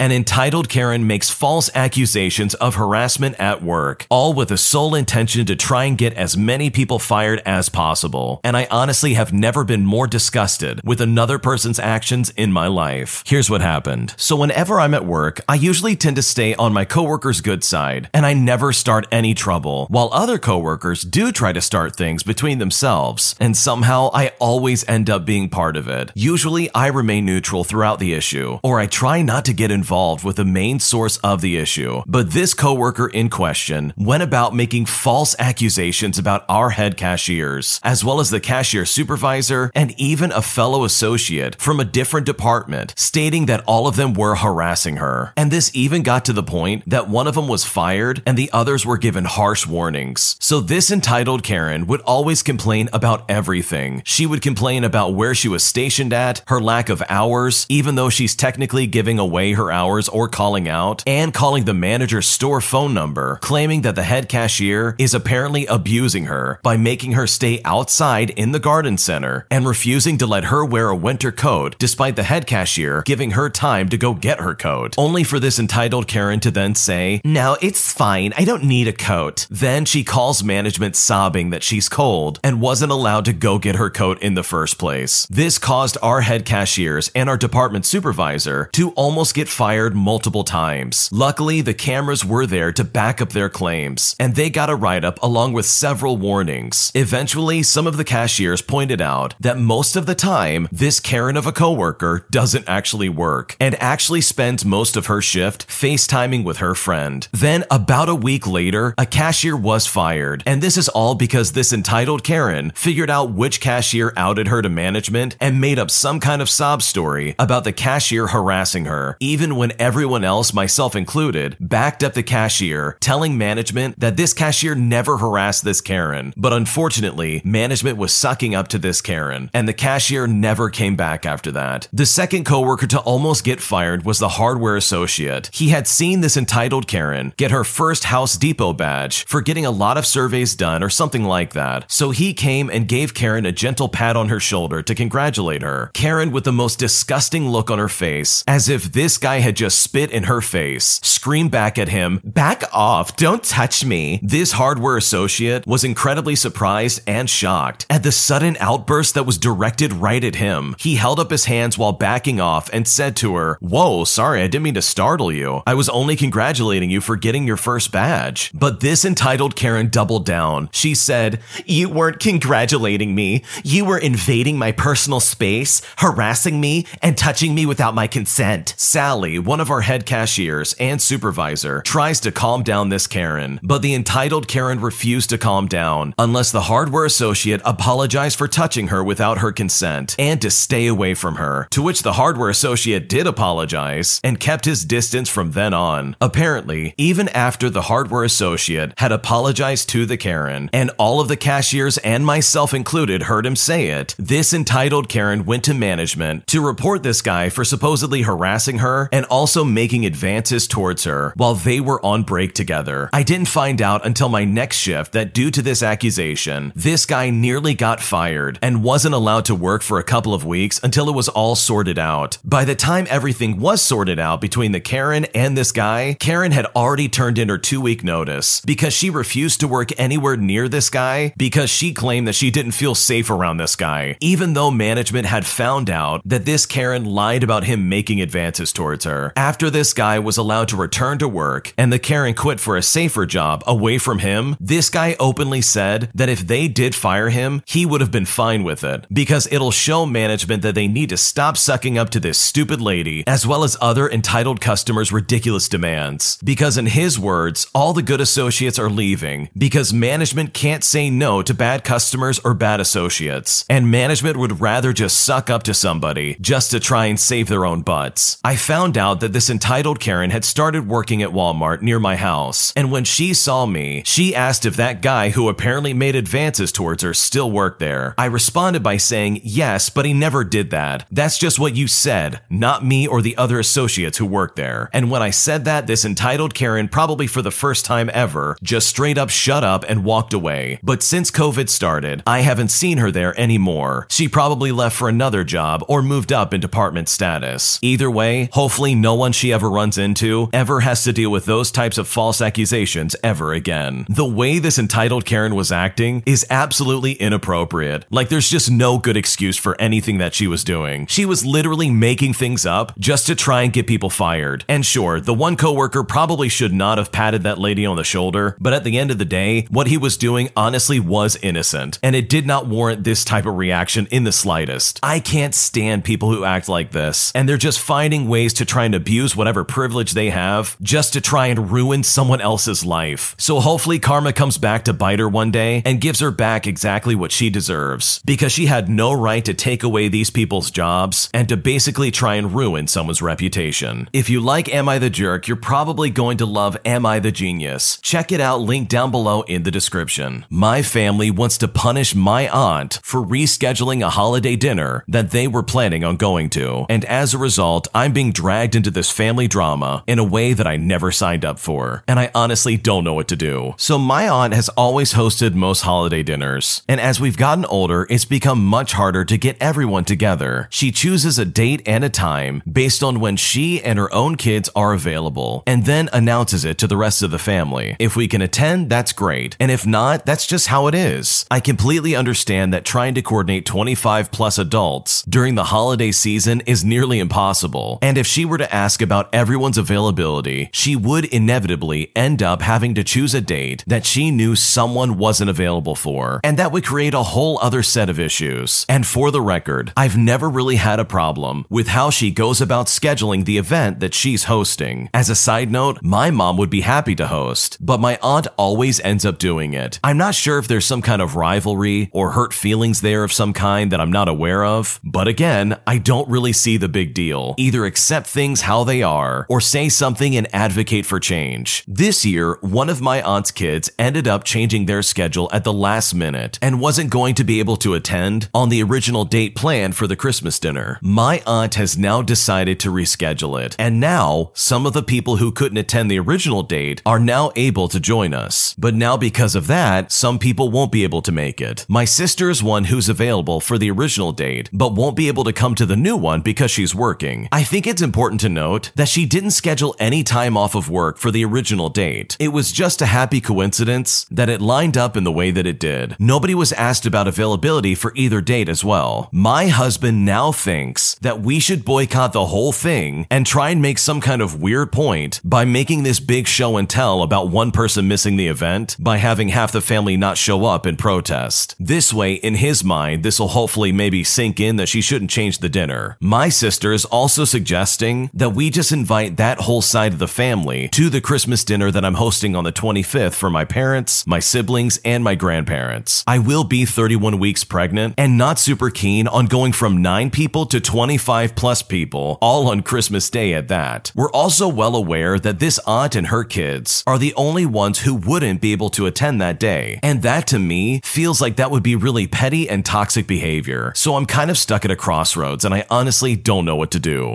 An 0.00 0.10
entitled 0.10 0.68
Karen 0.68 1.06
makes 1.06 1.30
false 1.30 1.70
accusations 1.72 2.54
of 2.54 2.74
harassment 2.74 3.38
at 3.38 3.62
work, 3.62 4.08
all 4.10 4.34
with 4.34 4.48
the 4.48 4.56
sole 4.56 4.92
intention 4.96 5.46
to 5.46 5.54
try 5.54 5.84
and 5.84 5.96
get 5.96 6.12
as 6.14 6.36
many 6.36 6.68
people 6.68 6.98
fired 6.98 7.40
as 7.46 7.68
possible. 7.68 8.40
And 8.42 8.56
I 8.56 8.66
honestly 8.72 9.14
have 9.14 9.32
never 9.32 9.62
been 9.62 9.86
more 9.86 10.08
disgusted 10.08 10.80
with 10.82 11.00
another 11.00 11.38
person's 11.38 11.78
actions 11.78 12.30
in 12.30 12.50
my 12.50 12.66
life. 12.66 13.22
Here's 13.24 13.48
what 13.48 13.60
happened. 13.60 14.16
So 14.18 14.34
whenever 14.34 14.80
I'm 14.80 14.94
at 14.94 15.06
work, 15.06 15.40
I 15.48 15.54
usually 15.54 15.94
tend 15.94 16.16
to 16.16 16.22
stay 16.22 16.56
on 16.56 16.72
my 16.72 16.84
coworker's 16.84 17.40
good 17.40 17.62
side, 17.62 18.10
and 18.12 18.26
I 18.26 18.34
never 18.34 18.72
start 18.72 19.06
any 19.12 19.32
trouble, 19.32 19.86
while 19.90 20.10
other 20.12 20.38
coworkers 20.38 21.02
do 21.02 21.30
try 21.30 21.52
to 21.52 21.60
start 21.60 21.94
things 21.94 22.24
between 22.24 22.58
themselves, 22.58 23.36
and 23.38 23.56
somehow 23.56 24.10
I 24.12 24.32
always 24.40 24.86
end 24.88 25.08
up 25.08 25.24
being 25.24 25.48
part 25.48 25.76
of 25.76 25.86
it. 25.86 26.10
Usually 26.16 26.68
I 26.74 26.88
remain 26.88 27.24
neutral 27.24 27.62
throughout 27.62 28.00
the 28.00 28.12
issue, 28.12 28.58
or 28.64 28.80
I 28.80 28.86
try 28.86 29.22
not 29.22 29.44
to 29.44 29.52
get 29.52 29.70
involved 29.70 29.83
involved 29.84 30.24
with 30.24 30.36
the 30.36 30.46
main 30.46 30.80
source 30.80 31.18
of 31.18 31.42
the 31.42 31.58
issue, 31.58 32.02
but 32.06 32.30
this 32.30 32.54
coworker 32.54 33.06
in 33.06 33.28
question 33.28 33.92
went 33.98 34.22
about 34.22 34.54
making 34.54 34.86
false 34.86 35.36
accusations 35.38 36.18
about 36.18 36.42
our 36.48 36.70
head 36.70 36.96
cashiers, 36.96 37.78
as 37.82 38.02
well 38.02 38.18
as 38.18 38.30
the 38.30 38.40
cashier 38.40 38.86
supervisor 38.86 39.70
and 39.74 39.92
even 40.00 40.32
a 40.32 40.40
fellow 40.40 40.84
associate 40.84 41.60
from 41.60 41.80
a 41.80 41.84
different 41.84 42.24
department, 42.24 42.94
stating 42.96 43.44
that 43.44 43.62
all 43.66 43.86
of 43.86 43.96
them 43.96 44.14
were 44.14 44.36
harassing 44.36 44.96
her. 44.96 45.34
And 45.36 45.50
this 45.50 45.70
even 45.74 46.02
got 46.02 46.24
to 46.24 46.32
the 46.32 46.42
point 46.42 46.88
that 46.88 47.10
one 47.10 47.26
of 47.26 47.34
them 47.34 47.46
was 47.46 47.66
fired 47.66 48.22
and 48.24 48.38
the 48.38 48.50
others 48.54 48.86
were 48.86 48.96
given 48.96 49.26
harsh 49.26 49.66
warnings. 49.66 50.36
So 50.40 50.60
this 50.60 50.90
entitled 50.90 51.42
Karen 51.42 51.86
would 51.88 52.00
always 52.06 52.42
complain 52.42 52.88
about 52.94 53.30
everything. 53.30 54.00
She 54.06 54.24
would 54.24 54.40
complain 54.40 54.82
about 54.82 55.12
where 55.12 55.34
she 55.34 55.48
was 55.48 55.62
stationed 55.62 56.14
at, 56.14 56.40
her 56.46 56.58
lack 56.58 56.88
of 56.88 57.02
hours, 57.10 57.66
even 57.68 57.96
though 57.96 58.08
she's 58.08 58.34
technically 58.34 58.86
giving 58.86 59.18
away 59.18 59.52
her 59.52 59.73
hours 59.74 60.08
or 60.08 60.28
calling 60.28 60.68
out, 60.68 61.02
and 61.06 61.34
calling 61.34 61.64
the 61.64 61.74
manager's 61.74 62.28
store 62.28 62.60
phone 62.60 62.94
number, 62.94 63.38
claiming 63.42 63.82
that 63.82 63.96
the 63.96 64.04
head 64.12 64.28
cashier 64.28 64.94
is 64.98 65.14
apparently 65.14 65.66
abusing 65.66 66.26
her 66.26 66.60
by 66.62 66.76
making 66.76 67.12
her 67.12 67.26
stay 67.26 67.60
outside 67.64 68.30
in 68.30 68.52
the 68.52 68.64
garden 68.70 68.96
center 68.96 69.46
and 69.50 69.66
refusing 69.66 70.16
to 70.18 70.26
let 70.26 70.44
her 70.44 70.64
wear 70.64 70.88
a 70.88 70.96
winter 70.96 71.32
coat 71.32 71.76
despite 71.78 72.14
the 72.16 72.22
head 72.22 72.46
cashier 72.46 73.02
giving 73.02 73.32
her 73.32 73.50
time 73.50 73.88
to 73.88 73.98
go 73.98 74.14
get 74.14 74.40
her 74.40 74.54
coat, 74.54 74.94
only 74.96 75.24
for 75.24 75.40
this 75.40 75.58
entitled 75.58 76.06
Karen 76.06 76.40
to 76.40 76.50
then 76.52 76.74
say, 76.74 77.20
No, 77.24 77.56
it's 77.60 77.92
fine, 77.92 78.32
I 78.38 78.44
don't 78.44 78.64
need 78.64 78.86
a 78.86 78.92
coat. 78.92 79.46
Then 79.50 79.84
she 79.84 80.04
calls 80.04 80.44
management 80.44 80.94
sobbing 80.94 81.50
that 81.50 81.64
she's 81.64 81.88
cold 81.88 82.38
and 82.44 82.60
wasn't 82.60 82.92
allowed 82.92 83.24
to 83.24 83.32
go 83.32 83.58
get 83.58 83.76
her 83.76 83.90
coat 83.90 84.22
in 84.22 84.34
the 84.34 84.44
first 84.54 84.78
place. 84.78 85.26
This 85.26 85.58
caused 85.58 85.98
our 86.02 86.20
head 86.20 86.46
cashiers 86.46 87.10
and 87.14 87.28
our 87.28 87.36
department 87.36 87.84
supervisor 87.84 88.70
to 88.74 88.90
almost 88.92 89.34
get 89.34 89.48
fired 89.48 89.63
multiple 89.64 90.44
times. 90.44 91.08
Luckily, 91.10 91.62
the 91.62 91.72
cameras 91.72 92.22
were 92.22 92.46
there 92.46 92.70
to 92.72 92.84
back 92.84 93.22
up 93.22 93.30
their 93.30 93.48
claims, 93.48 94.14
and 94.20 94.34
they 94.34 94.50
got 94.50 94.68
a 94.68 94.76
write 94.76 95.04
up 95.04 95.18
along 95.22 95.54
with 95.54 95.64
several 95.64 96.18
warnings. 96.18 96.92
Eventually, 96.94 97.62
some 97.62 97.86
of 97.86 97.96
the 97.96 98.04
cashiers 98.04 98.60
pointed 98.60 99.00
out 99.00 99.34
that 99.40 99.58
most 99.58 99.96
of 99.96 100.04
the 100.04 100.14
time, 100.14 100.68
this 100.70 101.00
Karen 101.00 101.36
of 101.36 101.46
a 101.46 101.52
coworker 101.52 102.26
doesn't 102.30 102.68
actually 102.68 103.08
work 103.08 103.56
and 103.58 103.74
actually 103.82 104.20
spends 104.20 104.66
most 104.66 104.96
of 104.96 105.06
her 105.06 105.22
shift 105.22 105.66
FaceTiming 105.66 106.44
with 106.44 106.58
her 106.58 106.74
friend. 106.74 107.26
Then, 107.32 107.64
about 107.70 108.10
a 108.10 108.14
week 108.14 108.46
later, 108.46 108.94
a 108.98 109.06
cashier 109.06 109.56
was 109.56 109.86
fired, 109.86 110.42
and 110.44 110.62
this 110.62 110.76
is 110.76 110.90
all 110.90 111.14
because 111.14 111.52
this 111.52 111.72
entitled 111.72 112.22
Karen 112.22 112.70
figured 112.74 113.10
out 113.10 113.32
which 113.32 113.62
cashier 113.62 114.12
outed 114.16 114.48
her 114.48 114.60
to 114.60 114.68
management 114.68 115.36
and 115.40 115.58
made 115.58 115.78
up 115.78 115.90
some 115.90 116.20
kind 116.20 116.42
of 116.42 116.50
sob 116.50 116.82
story 116.82 117.34
about 117.38 117.64
the 117.64 117.72
cashier 117.72 118.26
harassing 118.26 118.84
her, 118.84 119.16
even 119.20 119.53
when 119.56 119.72
everyone 119.78 120.24
else, 120.24 120.52
myself 120.52 120.96
included, 120.96 121.56
backed 121.60 122.02
up 122.02 122.14
the 122.14 122.22
cashier, 122.22 122.96
telling 123.00 123.38
management 123.38 123.98
that 124.00 124.16
this 124.16 124.32
cashier 124.32 124.74
never 124.74 125.18
harassed 125.18 125.64
this 125.64 125.80
Karen. 125.80 126.32
But 126.36 126.52
unfortunately, 126.52 127.42
management 127.44 127.98
was 127.98 128.12
sucking 128.12 128.54
up 128.54 128.68
to 128.68 128.78
this 128.78 129.00
Karen, 129.00 129.50
and 129.52 129.68
the 129.68 129.72
cashier 129.72 130.26
never 130.26 130.70
came 130.70 130.96
back 130.96 131.26
after 131.26 131.50
that. 131.52 131.88
The 131.92 132.06
second 132.06 132.44
coworker 132.44 132.86
to 132.88 133.00
almost 133.00 133.44
get 133.44 133.60
fired 133.60 134.04
was 134.04 134.18
the 134.18 134.30
hardware 134.30 134.76
associate. 134.76 135.50
He 135.52 135.68
had 135.68 135.86
seen 135.86 136.20
this 136.20 136.36
entitled 136.36 136.86
Karen 136.86 137.32
get 137.36 137.50
her 137.50 137.64
first 137.64 138.04
House 138.04 138.36
Depot 138.36 138.72
badge 138.72 139.24
for 139.26 139.40
getting 139.40 139.66
a 139.66 139.70
lot 139.70 139.96
of 139.96 140.06
surveys 140.06 140.54
done 140.54 140.82
or 140.82 140.90
something 140.90 141.24
like 141.24 141.52
that. 141.52 141.90
So 141.90 142.10
he 142.10 142.34
came 142.34 142.70
and 142.70 142.88
gave 142.88 143.14
Karen 143.14 143.46
a 143.46 143.52
gentle 143.52 143.88
pat 143.88 144.16
on 144.16 144.28
her 144.28 144.40
shoulder 144.40 144.82
to 144.82 144.94
congratulate 144.94 145.62
her. 145.62 145.90
Karen 145.94 146.30
with 146.30 146.44
the 146.44 146.52
most 146.52 146.78
disgusting 146.78 147.48
look 147.48 147.70
on 147.70 147.78
her 147.78 147.88
face, 147.88 148.44
as 148.46 148.68
if 148.68 148.92
this 148.92 149.18
guy 149.18 149.40
had 149.44 149.54
just 149.56 149.78
spit 149.78 150.10
in 150.10 150.24
her 150.24 150.40
face, 150.40 150.98
screamed 151.04 151.52
back 151.52 151.78
at 151.78 151.90
him, 151.90 152.20
Back 152.24 152.64
off, 152.72 153.16
don't 153.16 153.44
touch 153.44 153.84
me. 153.84 154.18
This 154.22 154.52
hardware 154.52 154.96
associate 154.96 155.66
was 155.66 155.84
incredibly 155.84 156.34
surprised 156.34 157.02
and 157.06 157.30
shocked 157.30 157.86
at 157.88 158.02
the 158.02 158.10
sudden 158.10 158.56
outburst 158.58 159.14
that 159.14 159.26
was 159.26 159.38
directed 159.38 159.92
right 159.92 160.24
at 160.24 160.36
him. 160.36 160.74
He 160.78 160.96
held 160.96 161.20
up 161.20 161.30
his 161.30 161.44
hands 161.44 161.76
while 161.78 161.92
backing 161.92 162.40
off 162.40 162.70
and 162.72 162.88
said 162.88 163.14
to 163.16 163.36
her, 163.36 163.58
Whoa, 163.60 164.04
sorry, 164.04 164.40
I 164.40 164.48
didn't 164.48 164.64
mean 164.64 164.74
to 164.74 164.82
startle 164.82 165.30
you. 165.30 165.62
I 165.66 165.74
was 165.74 165.88
only 165.90 166.16
congratulating 166.16 166.90
you 166.90 167.00
for 167.00 167.16
getting 167.16 167.46
your 167.46 167.56
first 167.56 167.92
badge. 167.92 168.50
But 168.54 168.80
this 168.80 169.04
entitled 169.04 169.54
Karen 169.54 169.88
doubled 169.88 170.24
down. 170.24 170.70
She 170.72 170.94
said, 170.94 171.40
You 171.66 171.90
weren't 171.90 172.18
congratulating 172.18 173.14
me. 173.14 173.44
You 173.62 173.84
were 173.84 173.98
invading 173.98 174.58
my 174.58 174.72
personal 174.72 175.20
space, 175.20 175.82
harassing 175.98 176.60
me, 176.60 176.86
and 177.02 177.18
touching 177.18 177.54
me 177.54 177.66
without 177.66 177.94
my 177.94 178.06
consent. 178.06 178.74
Sally, 178.78 179.33
one 179.38 179.60
of 179.60 179.70
our 179.70 179.80
head 179.80 180.06
cashiers 180.06 180.74
and 180.80 181.00
supervisor, 181.00 181.82
tries 181.82 182.20
to 182.20 182.32
calm 182.32 182.62
down 182.62 182.88
this 182.88 183.06
Karen, 183.06 183.60
but 183.62 183.82
the 183.82 183.94
entitled 183.94 184.48
Karen 184.48 184.80
refused 184.80 185.30
to 185.30 185.38
calm 185.38 185.66
down 185.66 186.14
unless 186.18 186.52
the 186.52 186.62
hardware 186.62 187.04
associate 187.04 187.60
apologized 187.64 188.38
for 188.38 188.48
touching 188.48 188.88
her 188.88 189.02
without 189.02 189.38
her 189.38 189.52
consent 189.52 190.14
and 190.18 190.40
to 190.42 190.50
stay 190.50 190.86
away 190.86 191.14
from 191.14 191.36
her. 191.36 191.68
To 191.70 191.82
which 191.82 192.02
the 192.02 192.14
hardware 192.14 192.50
associate 192.50 193.08
did 193.08 193.26
apologize 193.26 194.20
and 194.22 194.40
kept 194.40 194.64
his 194.64 194.84
distance 194.84 195.28
from 195.28 195.52
then 195.52 195.74
on. 195.74 196.16
Apparently, 196.20 196.94
even 196.96 197.28
after 197.30 197.68
the 197.70 197.82
hardware 197.82 198.24
associate 198.24 198.92
had 198.98 199.12
apologized 199.12 199.88
to 199.90 200.06
the 200.06 200.16
Karen, 200.16 200.70
and 200.72 200.90
all 200.98 201.20
of 201.20 201.28
the 201.28 201.36
cashiers 201.36 201.98
and 201.98 202.24
myself 202.24 202.74
included 202.74 203.24
heard 203.24 203.46
him 203.46 203.56
say 203.56 203.88
it, 203.88 204.14
this 204.18 204.52
entitled 204.52 205.08
Karen 205.08 205.44
went 205.44 205.64
to 205.64 205.74
management 205.74 206.46
to 206.46 206.64
report 206.64 207.02
this 207.02 207.22
guy 207.22 207.48
for 207.48 207.64
supposedly 207.64 208.22
harassing 208.22 208.78
her 208.78 209.08
and 209.12 209.23
also 209.24 209.64
making 209.64 210.06
advances 210.06 210.66
towards 210.66 211.04
her 211.04 211.32
while 211.36 211.54
they 211.54 211.80
were 211.80 212.04
on 212.04 212.22
break 212.22 212.54
together. 212.54 213.10
I 213.12 213.22
didn't 213.22 213.48
find 213.48 213.80
out 213.80 214.04
until 214.04 214.28
my 214.28 214.44
next 214.44 214.76
shift 214.76 215.12
that 215.12 215.34
due 215.34 215.50
to 215.50 215.62
this 215.62 215.82
accusation, 215.82 216.72
this 216.74 217.06
guy 217.06 217.30
nearly 217.30 217.74
got 217.74 218.02
fired 218.02 218.58
and 218.62 218.82
wasn't 218.82 219.14
allowed 219.14 219.44
to 219.46 219.54
work 219.54 219.82
for 219.82 219.98
a 219.98 220.04
couple 220.04 220.34
of 220.34 220.44
weeks 220.44 220.80
until 220.82 221.08
it 221.08 221.14
was 221.14 221.28
all 221.28 221.56
sorted 221.56 221.98
out. 221.98 222.38
By 222.44 222.64
the 222.64 222.74
time 222.74 223.06
everything 223.08 223.60
was 223.60 223.82
sorted 223.82 224.18
out 224.18 224.40
between 224.40 224.72
the 224.72 224.80
Karen 224.80 225.24
and 225.34 225.56
this 225.56 225.72
guy, 225.72 226.16
Karen 226.20 226.52
had 226.52 226.66
already 226.76 227.08
turned 227.08 227.38
in 227.38 227.48
her 227.48 227.58
two 227.58 227.80
week 227.80 228.04
notice 228.04 228.60
because 228.62 228.92
she 228.92 229.10
refused 229.10 229.60
to 229.60 229.68
work 229.68 229.90
anywhere 229.98 230.36
near 230.36 230.68
this 230.68 230.90
guy 230.90 231.32
because 231.36 231.70
she 231.70 231.92
claimed 231.92 232.28
that 232.28 232.34
she 232.34 232.50
didn't 232.50 232.72
feel 232.72 232.94
safe 232.94 233.30
around 233.30 233.56
this 233.56 233.76
guy, 233.76 234.16
even 234.20 234.54
though 234.54 234.70
management 234.70 235.26
had 235.26 235.46
found 235.46 235.90
out 235.90 236.20
that 236.24 236.44
this 236.44 236.66
Karen 236.66 237.04
lied 237.04 237.42
about 237.42 237.64
him 237.64 237.88
making 237.88 238.20
advances 238.20 238.72
towards 238.72 239.04
her. 239.04 239.13
After 239.36 239.70
this 239.70 239.92
guy 239.92 240.18
was 240.18 240.36
allowed 240.36 240.68
to 240.68 240.76
return 240.76 241.18
to 241.18 241.28
work 241.28 241.72
and 241.76 241.92
the 241.92 241.98
Karen 241.98 242.34
quit 242.34 242.60
for 242.60 242.76
a 242.76 242.82
safer 242.82 243.26
job 243.26 243.62
away 243.66 243.98
from 243.98 244.18
him, 244.20 244.56
this 244.60 244.90
guy 244.90 245.16
openly 245.18 245.62
said 245.62 246.10
that 246.14 246.28
if 246.28 246.46
they 246.46 246.68
did 246.68 246.94
fire 246.94 247.30
him, 247.30 247.62
he 247.66 247.86
would 247.86 248.00
have 248.00 248.10
been 248.10 248.26
fine 248.26 248.64
with 248.64 248.82
it 248.84 249.06
because 249.12 249.50
it'll 249.52 249.70
show 249.70 250.06
management 250.06 250.62
that 250.62 250.74
they 250.74 250.88
need 250.88 251.08
to 251.10 251.16
stop 251.16 251.56
sucking 251.56 251.98
up 251.98 252.10
to 252.10 252.20
this 252.20 252.38
stupid 252.38 252.80
lady 252.80 253.24
as 253.26 253.46
well 253.46 253.64
as 253.64 253.76
other 253.80 254.08
entitled 254.08 254.60
customers' 254.60 255.12
ridiculous 255.12 255.68
demands. 255.68 256.38
Because 256.44 256.78
in 256.78 256.86
his 256.86 257.18
words, 257.18 257.66
all 257.74 257.92
the 257.92 258.02
good 258.02 258.20
associates 258.20 258.78
are 258.78 258.90
leaving 258.90 259.48
because 259.56 259.92
management 259.92 260.54
can't 260.54 260.84
say 260.84 261.10
no 261.10 261.42
to 261.42 261.54
bad 261.54 261.84
customers 261.84 262.38
or 262.44 262.54
bad 262.54 262.80
associates, 262.80 263.64
and 263.68 263.90
management 263.90 264.36
would 264.36 264.60
rather 264.60 264.92
just 264.92 265.20
suck 265.20 265.50
up 265.50 265.62
to 265.64 265.74
somebody 265.74 266.36
just 266.40 266.70
to 266.70 266.80
try 266.80 267.06
and 267.06 267.18
save 267.20 267.48
their 267.48 267.66
own 267.66 267.82
butts. 267.82 268.38
I 268.44 268.56
found 268.56 268.93
out 268.96 269.20
that 269.20 269.32
this 269.32 269.50
entitled 269.50 270.00
Karen 270.00 270.30
had 270.30 270.44
started 270.44 270.88
working 270.88 271.22
at 271.22 271.30
Walmart 271.30 271.82
near 271.82 271.98
my 271.98 272.16
house, 272.16 272.72
and 272.76 272.90
when 272.90 273.04
she 273.04 273.34
saw 273.34 273.66
me, 273.66 274.02
she 274.04 274.34
asked 274.34 274.66
if 274.66 274.76
that 274.76 275.02
guy 275.02 275.30
who 275.30 275.48
apparently 275.48 275.94
made 275.94 276.16
advances 276.16 276.72
towards 276.72 277.02
her 277.02 277.14
still 277.14 277.50
worked 277.50 277.80
there. 277.80 278.14
I 278.18 278.26
responded 278.26 278.82
by 278.82 278.96
saying 278.96 279.40
yes, 279.42 279.90
but 279.90 280.04
he 280.04 280.12
never 280.12 280.44
did 280.44 280.70
that. 280.70 281.06
That's 281.10 281.38
just 281.38 281.58
what 281.58 281.76
you 281.76 281.88
said, 281.88 282.40
not 282.50 282.84
me 282.84 283.06
or 283.06 283.22
the 283.22 283.36
other 283.36 283.58
associates 283.58 284.18
who 284.18 284.26
work 284.26 284.56
there. 284.56 284.90
And 284.92 285.10
when 285.10 285.22
I 285.22 285.30
said 285.30 285.64
that, 285.64 285.86
this 285.86 286.04
entitled 286.04 286.54
Karen, 286.54 286.88
probably 286.88 287.26
for 287.26 287.42
the 287.42 287.50
first 287.50 287.84
time 287.84 288.10
ever, 288.12 288.56
just 288.62 288.88
straight 288.88 289.18
up 289.18 289.30
shut 289.30 289.64
up 289.64 289.84
and 289.88 290.04
walked 290.04 290.32
away. 290.32 290.78
But 290.82 291.02
since 291.02 291.30
COVID 291.30 291.68
started, 291.68 292.22
I 292.26 292.40
haven't 292.40 292.68
seen 292.68 292.98
her 292.98 293.10
there 293.10 293.38
anymore. 293.40 294.06
She 294.10 294.28
probably 294.28 294.72
left 294.72 294.96
for 294.96 295.08
another 295.08 295.44
job 295.44 295.82
or 295.88 296.02
moved 296.02 296.32
up 296.32 296.52
in 296.52 296.60
department 296.60 297.08
status. 297.08 297.78
Either 297.82 298.10
way, 298.10 298.48
hopefully 298.52 298.83
no 298.92 299.14
one 299.14 299.30
she 299.30 299.52
ever 299.52 299.70
runs 299.70 299.98
into 299.98 300.50
ever 300.52 300.80
has 300.80 301.04
to 301.04 301.12
deal 301.12 301.30
with 301.30 301.44
those 301.44 301.70
types 301.70 301.96
of 301.96 302.08
false 302.08 302.40
accusations 302.40 303.14
ever 303.22 303.52
again. 303.52 304.04
The 304.08 304.26
way 304.26 304.58
this 304.58 304.80
entitled 304.80 305.24
Karen 305.24 305.54
was 305.54 305.70
acting 305.70 306.24
is 306.26 306.44
absolutely 306.50 307.12
inappropriate. 307.12 308.04
Like 308.10 308.30
there's 308.30 308.50
just 308.50 308.68
no 308.68 308.98
good 308.98 309.16
excuse 309.16 309.56
for 309.56 309.80
anything 309.80 310.18
that 310.18 310.34
she 310.34 310.48
was 310.48 310.64
doing. 310.64 311.06
She 311.06 311.24
was 311.24 311.46
literally 311.46 311.90
making 311.90 312.34
things 312.34 312.66
up 312.66 312.98
just 312.98 313.28
to 313.28 313.36
try 313.36 313.62
and 313.62 313.72
get 313.72 313.86
people 313.86 314.10
fired. 314.10 314.64
And 314.68 314.84
sure, 314.84 315.20
the 315.20 315.34
one 315.34 315.54
coworker 315.54 316.02
probably 316.02 316.48
should 316.48 316.72
not 316.72 316.98
have 316.98 317.12
patted 317.12 317.44
that 317.44 317.58
lady 317.58 317.86
on 317.86 317.96
the 317.96 318.02
shoulder, 318.02 318.56
but 318.58 318.72
at 318.72 318.82
the 318.82 318.98
end 318.98 319.12
of 319.12 319.18
the 319.18 319.24
day, 319.24 319.66
what 319.70 319.86
he 319.86 319.96
was 319.96 320.16
doing 320.16 320.48
honestly 320.56 320.98
was 320.98 321.36
innocent, 321.36 321.98
and 322.02 322.16
it 322.16 322.28
did 322.28 322.46
not 322.46 322.66
warrant 322.66 323.04
this 323.04 323.24
type 323.24 323.46
of 323.46 323.56
reaction 323.56 324.08
in 324.10 324.24
the 324.24 324.32
slightest. 324.32 324.98
I 325.02 325.20
can't 325.20 325.54
stand 325.54 326.02
people 326.04 326.30
who 326.30 326.44
act 326.44 326.68
like 326.68 326.90
this, 326.90 327.30
and 327.34 327.48
they're 327.48 327.56
just 327.56 327.78
finding 327.78 328.26
ways 328.26 328.54
to 328.54 328.64
try 328.74 328.86
and 328.86 328.94
abuse 328.96 329.36
whatever 329.36 329.62
privilege 329.62 330.14
they 330.14 330.30
have 330.30 330.76
just 330.82 331.12
to 331.12 331.20
try 331.20 331.46
and 331.46 331.70
ruin 331.70 332.02
someone 332.02 332.40
else's 332.40 332.84
life. 332.84 333.36
So 333.38 333.60
hopefully 333.60 334.00
karma 334.00 334.32
comes 334.32 334.58
back 334.58 334.82
to 334.84 334.92
bite 334.92 335.20
her 335.20 335.28
one 335.28 335.52
day 335.52 335.80
and 335.84 336.00
gives 336.00 336.18
her 336.18 336.32
back 336.32 336.66
exactly 336.66 337.14
what 337.14 337.30
she 337.30 337.50
deserves, 337.50 338.20
because 338.24 338.50
she 338.50 338.66
had 338.66 338.88
no 338.88 339.12
right 339.12 339.44
to 339.44 339.54
take 339.54 339.84
away 339.84 340.08
these 340.08 340.28
people's 340.28 340.72
jobs 340.72 341.30
and 341.32 341.48
to 341.48 341.56
basically 341.56 342.10
try 342.10 342.34
and 342.34 342.52
ruin 342.52 342.88
someone's 342.88 343.22
reputation. 343.22 344.10
If 344.12 344.28
you 344.28 344.40
like 344.40 344.68
Am 344.74 344.88
I 344.88 344.98
the 344.98 345.08
Jerk, 345.08 345.46
you're 345.46 345.56
probably 345.56 346.10
going 346.10 346.38
to 346.38 346.46
love 346.46 346.76
Am 346.84 347.06
I 347.06 347.20
the 347.20 347.30
Genius. 347.30 347.98
Check 348.02 348.32
it 348.32 348.40
out, 348.40 348.60
link 348.60 348.88
down 348.88 349.12
below 349.12 349.42
in 349.42 349.62
the 349.62 349.70
description. 349.70 350.46
My 350.50 350.82
family 350.82 351.30
wants 351.30 351.58
to 351.58 351.68
punish 351.68 352.12
my 352.16 352.48
aunt 352.48 352.98
for 353.04 353.24
rescheduling 353.24 354.04
a 354.04 354.10
holiday 354.10 354.56
dinner 354.56 355.04
that 355.06 355.30
they 355.30 355.46
were 355.46 355.62
planning 355.62 356.02
on 356.02 356.16
going 356.16 356.50
to, 356.50 356.86
and 356.88 357.04
as 357.04 357.34
a 357.34 357.38
result, 357.38 357.86
I'm 357.94 358.12
being 358.12 358.32
dragged 358.32 358.63
into 358.72 358.90
this 358.90 359.10
family 359.10 359.48
drama 359.48 360.04
in 360.06 360.18
a 360.18 360.24
way 360.24 360.52
that 360.52 360.66
I 360.66 360.76
never 360.76 361.10
signed 361.10 361.44
up 361.44 361.58
for, 361.58 362.04
and 362.06 362.20
I 362.20 362.30
honestly 362.34 362.76
don't 362.76 363.04
know 363.04 363.14
what 363.14 363.28
to 363.28 363.36
do. 363.36 363.74
So 363.76 363.98
my 363.98 364.28
aunt 364.28 364.54
has 364.54 364.68
always 364.70 365.14
hosted 365.14 365.54
most 365.54 365.80
holiday 365.80 366.22
dinners, 366.22 366.82
and 366.88 367.00
as 367.00 367.20
we've 367.20 367.36
gotten 367.36 367.64
older, 367.66 368.06
it's 368.08 368.24
become 368.24 368.64
much 368.64 368.92
harder 368.92 369.24
to 369.24 369.36
get 369.36 369.56
everyone 369.60 370.04
together. 370.04 370.68
She 370.70 370.92
chooses 370.92 371.38
a 371.38 371.44
date 371.44 371.82
and 371.84 372.04
a 372.04 372.08
time 372.08 372.62
based 372.70 373.02
on 373.02 373.20
when 373.20 373.36
she 373.36 373.82
and 373.82 373.98
her 373.98 374.12
own 374.14 374.36
kids 374.36 374.70
are 374.76 374.94
available, 374.94 375.64
and 375.66 375.84
then 375.84 376.08
announces 376.12 376.64
it 376.64 376.78
to 376.78 376.86
the 376.86 376.96
rest 376.96 377.22
of 377.22 377.30
the 377.32 377.38
family. 377.38 377.96
If 377.98 378.14
we 378.16 378.28
can 378.28 378.40
attend, 378.40 378.88
that's 378.88 379.12
great, 379.12 379.56
and 379.58 379.70
if 379.70 379.86
not, 379.86 380.24
that's 380.24 380.46
just 380.46 380.68
how 380.68 380.86
it 380.86 380.94
is. 380.94 381.44
I 381.50 381.58
completely 381.58 382.14
understand 382.14 382.72
that 382.72 382.84
trying 382.84 383.14
to 383.14 383.22
coordinate 383.22 383.66
25 383.66 384.30
plus 384.30 384.58
adults 384.58 385.22
during 385.28 385.54
the 385.54 385.64
holiday 385.64 386.12
season 386.12 386.60
is 386.66 386.84
nearly 386.84 387.18
impossible, 387.18 387.98
and 388.02 388.16
if 388.18 388.26
she 388.26 388.44
were 388.44 388.53
to 388.56 388.74
ask 388.74 389.02
about 389.02 389.28
everyone's 389.34 389.78
availability, 389.78 390.70
she 390.72 390.96
would 390.96 391.24
inevitably 391.26 392.12
end 392.16 392.42
up 392.42 392.62
having 392.62 392.94
to 392.94 393.04
choose 393.04 393.34
a 393.34 393.40
date 393.40 393.84
that 393.86 394.06
she 394.06 394.30
knew 394.30 394.54
someone 394.56 395.16
wasn't 395.18 395.50
available 395.50 395.94
for, 395.94 396.40
and 396.44 396.58
that 396.58 396.72
would 396.72 396.84
create 396.84 397.14
a 397.14 397.22
whole 397.22 397.58
other 397.60 397.82
set 397.82 398.08
of 398.10 398.20
issues. 398.20 398.86
And 398.88 399.06
for 399.06 399.30
the 399.30 399.40
record, 399.40 399.92
I've 399.96 400.16
never 400.16 400.48
really 400.48 400.76
had 400.76 401.00
a 401.00 401.04
problem 401.04 401.66
with 401.68 401.88
how 401.88 402.10
she 402.10 402.30
goes 402.30 402.60
about 402.60 402.86
scheduling 402.86 403.44
the 403.44 403.58
event 403.58 404.00
that 404.00 404.14
she's 404.14 404.44
hosting. 404.44 405.08
As 405.14 405.30
a 405.30 405.34
side 405.34 405.70
note, 405.70 405.98
my 406.02 406.30
mom 406.30 406.56
would 406.56 406.70
be 406.70 406.82
happy 406.82 407.14
to 407.16 407.26
host, 407.26 407.78
but 407.80 408.00
my 408.00 408.18
aunt 408.22 408.46
always 408.56 409.00
ends 409.00 409.24
up 409.24 409.38
doing 409.38 409.74
it. 409.74 409.98
I'm 410.02 410.16
not 410.16 410.34
sure 410.34 410.58
if 410.58 410.68
there's 410.68 410.86
some 410.86 411.02
kind 411.02 411.22
of 411.22 411.36
rivalry 411.36 412.10
or 412.12 412.32
hurt 412.32 412.52
feelings 412.52 413.00
there 413.00 413.24
of 413.24 413.32
some 413.32 413.52
kind 413.52 413.90
that 413.92 414.00
I'm 414.00 414.12
not 414.12 414.28
aware 414.28 414.64
of, 414.64 415.00
but 415.02 415.28
again, 415.28 415.78
I 415.86 415.98
don't 415.98 416.28
really 416.28 416.52
see 416.52 416.76
the 416.76 416.88
big 416.88 417.14
deal. 417.14 417.54
Either 417.56 417.84
accept 417.84 418.26
things 418.26 418.43
how 418.52 418.84
they 418.84 419.02
are 419.02 419.46
or 419.48 419.60
say 419.60 419.88
something 419.88 420.36
and 420.36 420.54
advocate 420.54 421.06
for 421.06 421.18
change. 421.18 421.84
This 421.88 422.24
year, 422.24 422.58
one 422.60 422.90
of 422.90 423.00
my 423.00 423.22
aunt's 423.22 423.50
kids 423.50 423.90
ended 423.98 424.28
up 424.28 424.44
changing 424.44 424.86
their 424.86 425.02
schedule 425.02 425.48
at 425.52 425.64
the 425.64 425.72
last 425.72 426.14
minute 426.14 426.58
and 426.60 426.80
wasn't 426.80 427.10
going 427.10 427.34
to 427.36 427.44
be 427.44 427.58
able 427.58 427.76
to 427.78 427.94
attend 427.94 428.48
on 428.52 428.68
the 428.68 428.82
original 428.82 429.24
date 429.24 429.56
planned 429.56 429.96
for 429.96 430.06
the 430.06 430.16
Christmas 430.16 430.58
dinner. 430.58 430.98
My 431.02 431.42
aunt 431.46 431.74
has 431.76 431.96
now 431.96 432.22
decided 432.22 432.78
to 432.80 432.90
reschedule 432.90 433.60
it, 433.60 433.74
and 433.78 434.00
now 434.00 434.50
some 434.54 434.86
of 434.86 434.92
the 434.92 435.02
people 435.02 435.36
who 435.36 435.52
couldn't 435.52 435.78
attend 435.78 436.10
the 436.10 436.18
original 436.18 436.62
date 436.62 437.02
are 437.06 437.18
now 437.18 437.52
able 437.56 437.88
to 437.88 438.00
join 438.00 438.34
us. 438.34 438.74
But 438.78 438.94
now, 438.94 439.16
because 439.16 439.54
of 439.54 439.66
that, 439.68 440.12
some 440.12 440.38
people 440.38 440.70
won't 440.70 440.92
be 440.92 441.04
able 441.04 441.22
to 441.22 441.32
make 441.32 441.60
it. 441.60 441.86
My 441.88 442.04
sister 442.04 442.50
is 442.50 442.62
one 442.62 442.84
who's 442.84 443.08
available 443.08 443.60
for 443.60 443.78
the 443.78 443.90
original 443.90 444.32
date, 444.32 444.68
but 444.72 444.94
won't 444.94 445.16
be 445.16 445.28
able 445.28 445.44
to 445.44 445.52
come 445.52 445.74
to 445.76 445.86
the 445.86 445.96
new 445.96 446.16
one 446.16 446.40
because 446.40 446.70
she's 446.70 446.94
working. 446.94 447.48
I 447.52 447.62
think 447.64 447.86
it's 447.86 448.02
important 448.02 448.33
to 448.38 448.48
note 448.48 448.90
that 448.94 449.08
she 449.08 449.26
didn't 449.26 449.50
schedule 449.50 449.94
any 449.98 450.22
time 450.22 450.56
off 450.56 450.74
of 450.74 450.90
work 450.90 451.18
for 451.18 451.30
the 451.30 451.44
original 451.44 451.88
date. 451.88 452.36
It 452.40 452.48
was 452.48 452.72
just 452.72 453.02
a 453.02 453.06
happy 453.06 453.40
coincidence 453.40 454.26
that 454.30 454.48
it 454.48 454.60
lined 454.60 454.96
up 454.96 455.16
in 455.16 455.24
the 455.24 455.32
way 455.32 455.50
that 455.50 455.66
it 455.66 455.80
did. 455.80 456.16
Nobody 456.18 456.54
was 456.54 456.72
asked 456.72 457.06
about 457.06 457.28
availability 457.28 457.94
for 457.94 458.12
either 458.14 458.40
date 458.40 458.68
as 458.68 458.84
well. 458.84 459.28
My 459.32 459.68
husband 459.68 460.24
now 460.24 460.52
thinks 460.52 461.14
that 461.16 461.40
we 461.40 461.58
should 461.60 461.84
boycott 461.84 462.32
the 462.32 462.46
whole 462.46 462.72
thing 462.72 463.26
and 463.30 463.46
try 463.46 463.70
and 463.70 463.80
make 463.80 463.98
some 463.98 464.20
kind 464.20 464.42
of 464.42 464.60
weird 464.60 464.92
point 464.92 465.40
by 465.44 465.64
making 465.64 466.02
this 466.02 466.20
big 466.20 466.46
show 466.46 466.76
and 466.76 466.88
tell 466.88 467.22
about 467.22 467.48
one 467.48 467.70
person 467.70 468.08
missing 468.08 468.36
the 468.36 468.48
event 468.48 468.96
by 468.98 469.16
having 469.16 469.48
half 469.48 469.72
the 469.72 469.80
family 469.80 470.16
not 470.16 470.38
show 470.38 470.64
up 470.64 470.86
in 470.86 470.96
protest. 470.96 471.74
This 471.78 472.12
way, 472.12 472.34
in 472.34 472.54
his 472.56 472.84
mind, 472.84 473.22
this 473.22 473.38
will 473.38 473.48
hopefully 473.48 473.92
maybe 473.92 474.24
sink 474.24 474.60
in 474.60 474.76
that 474.76 474.88
she 474.88 475.00
shouldn't 475.00 475.30
change 475.30 475.58
the 475.58 475.68
dinner. 475.68 476.16
My 476.20 476.48
sister 476.48 476.92
is 476.92 477.04
also 477.06 477.44
suggesting 477.44 478.23
that 478.32 478.50
we 478.50 478.70
just 478.70 478.92
invite 478.92 479.36
that 479.36 479.60
whole 479.60 479.82
side 479.82 480.12
of 480.12 480.18
the 480.18 480.28
family 480.28 480.88
to 480.88 481.10
the 481.10 481.20
Christmas 481.20 481.64
dinner 481.64 481.90
that 481.90 482.04
I'm 482.04 482.14
hosting 482.14 482.56
on 482.56 482.64
the 482.64 482.72
25th 482.72 483.34
for 483.34 483.50
my 483.50 483.64
parents, 483.64 484.26
my 484.26 484.40
siblings, 484.40 484.98
and 485.04 485.22
my 485.22 485.34
grandparents. 485.34 486.24
I 486.26 486.38
will 486.38 486.64
be 486.64 486.84
31 486.84 487.38
weeks 487.38 487.64
pregnant 487.64 488.14
and 488.16 488.38
not 488.38 488.58
super 488.58 488.90
keen 488.90 489.28
on 489.28 489.46
going 489.46 489.72
from 489.72 490.02
9 490.02 490.30
people 490.30 490.66
to 490.66 490.80
25 490.80 491.54
plus 491.54 491.82
people, 491.82 492.38
all 492.40 492.68
on 492.68 492.82
Christmas 492.82 493.28
Day 493.30 493.52
at 493.54 493.68
that. 493.68 494.12
We're 494.14 494.30
also 494.30 494.68
well 494.68 494.96
aware 494.96 495.38
that 495.38 495.58
this 495.58 495.78
aunt 495.86 496.14
and 496.14 496.28
her 496.28 496.44
kids 496.44 497.02
are 497.06 497.18
the 497.18 497.34
only 497.34 497.66
ones 497.66 498.00
who 498.00 498.14
wouldn't 498.14 498.60
be 498.60 498.72
able 498.72 498.90
to 498.90 499.06
attend 499.06 499.40
that 499.40 499.60
day. 499.60 500.00
And 500.02 500.22
that 500.22 500.46
to 500.48 500.58
me 500.58 501.00
feels 501.04 501.40
like 501.40 501.56
that 501.56 501.70
would 501.70 501.82
be 501.82 501.96
really 501.96 502.26
petty 502.26 502.68
and 502.68 502.84
toxic 502.84 503.26
behavior. 503.26 503.92
So 503.96 504.16
I'm 504.16 504.26
kind 504.26 504.50
of 504.50 504.58
stuck 504.58 504.84
at 504.84 504.90
a 504.90 504.96
crossroads 504.96 505.64
and 505.64 505.74
I 505.74 505.86
honestly 505.90 506.36
don't 506.36 506.64
know 506.64 506.76
what 506.76 506.90
to 506.92 507.00
do. 507.00 507.34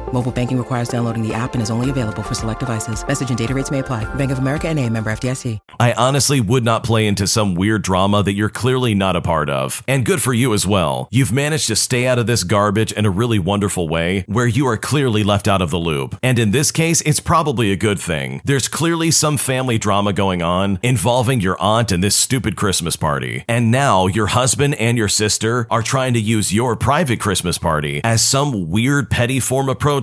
Mobile 0.13 0.31
banking 0.33 0.57
requires 0.57 0.89
downloading 0.89 1.25
the 1.25 1.33
app 1.33 1.53
and 1.53 1.63
is 1.63 1.71
only 1.71 1.89
available 1.89 2.21
for 2.21 2.33
select 2.33 2.59
devices. 2.59 3.07
Message 3.07 3.29
and 3.29 3.37
data 3.37 3.53
rates 3.53 3.71
may 3.71 3.79
apply. 3.79 4.03
Bank 4.15 4.31
of 4.31 4.39
America 4.39 4.67
and 4.67 4.77
a 4.77 4.89
member 4.89 5.09
FDIC. 5.09 5.59
I 5.79 5.93
honestly 5.93 6.41
would 6.41 6.65
not 6.65 6.83
play 6.83 7.07
into 7.07 7.25
some 7.27 7.55
weird 7.55 7.81
drama 7.81 8.21
that 8.21 8.33
you're 8.33 8.49
clearly 8.49 8.93
not 8.93 9.15
a 9.15 9.21
part 9.21 9.49
of. 9.49 9.81
And 9.87 10.05
good 10.05 10.21
for 10.21 10.33
you 10.33 10.53
as 10.53 10.67
well. 10.67 11.07
You've 11.11 11.31
managed 11.31 11.67
to 11.67 11.77
stay 11.77 12.07
out 12.07 12.19
of 12.19 12.27
this 12.27 12.43
garbage 12.43 12.91
in 12.91 13.05
a 13.05 13.09
really 13.09 13.39
wonderful 13.39 13.87
way 13.87 14.25
where 14.27 14.47
you 14.47 14.67
are 14.67 14.77
clearly 14.77 15.23
left 15.23 15.47
out 15.47 15.61
of 15.61 15.71
the 15.71 15.79
loop. 15.79 16.17
And 16.21 16.37
in 16.37 16.51
this 16.51 16.71
case, 16.71 16.99
it's 17.01 17.21
probably 17.21 17.71
a 17.71 17.77
good 17.77 17.99
thing. 17.99 18.41
There's 18.43 18.67
clearly 18.67 19.11
some 19.11 19.37
family 19.37 19.77
drama 19.77 20.11
going 20.11 20.41
on 20.41 20.77
involving 20.83 21.39
your 21.39 21.59
aunt 21.61 21.91
and 21.91 22.03
this 22.03 22.15
stupid 22.15 22.57
Christmas 22.57 22.97
party. 22.97 23.45
And 23.47 23.71
now 23.71 24.07
your 24.07 24.27
husband 24.27 24.75
and 24.75 24.97
your 24.97 25.07
sister 25.07 25.67
are 25.69 25.81
trying 25.81 26.13
to 26.15 26.19
use 26.19 26.53
your 26.53 26.75
private 26.75 27.21
Christmas 27.21 27.57
party 27.57 28.01
as 28.03 28.21
some 28.21 28.69
weird 28.69 29.09
petty 29.09 29.39
form 29.39 29.69
of 29.69 29.79
protest, 29.79 30.00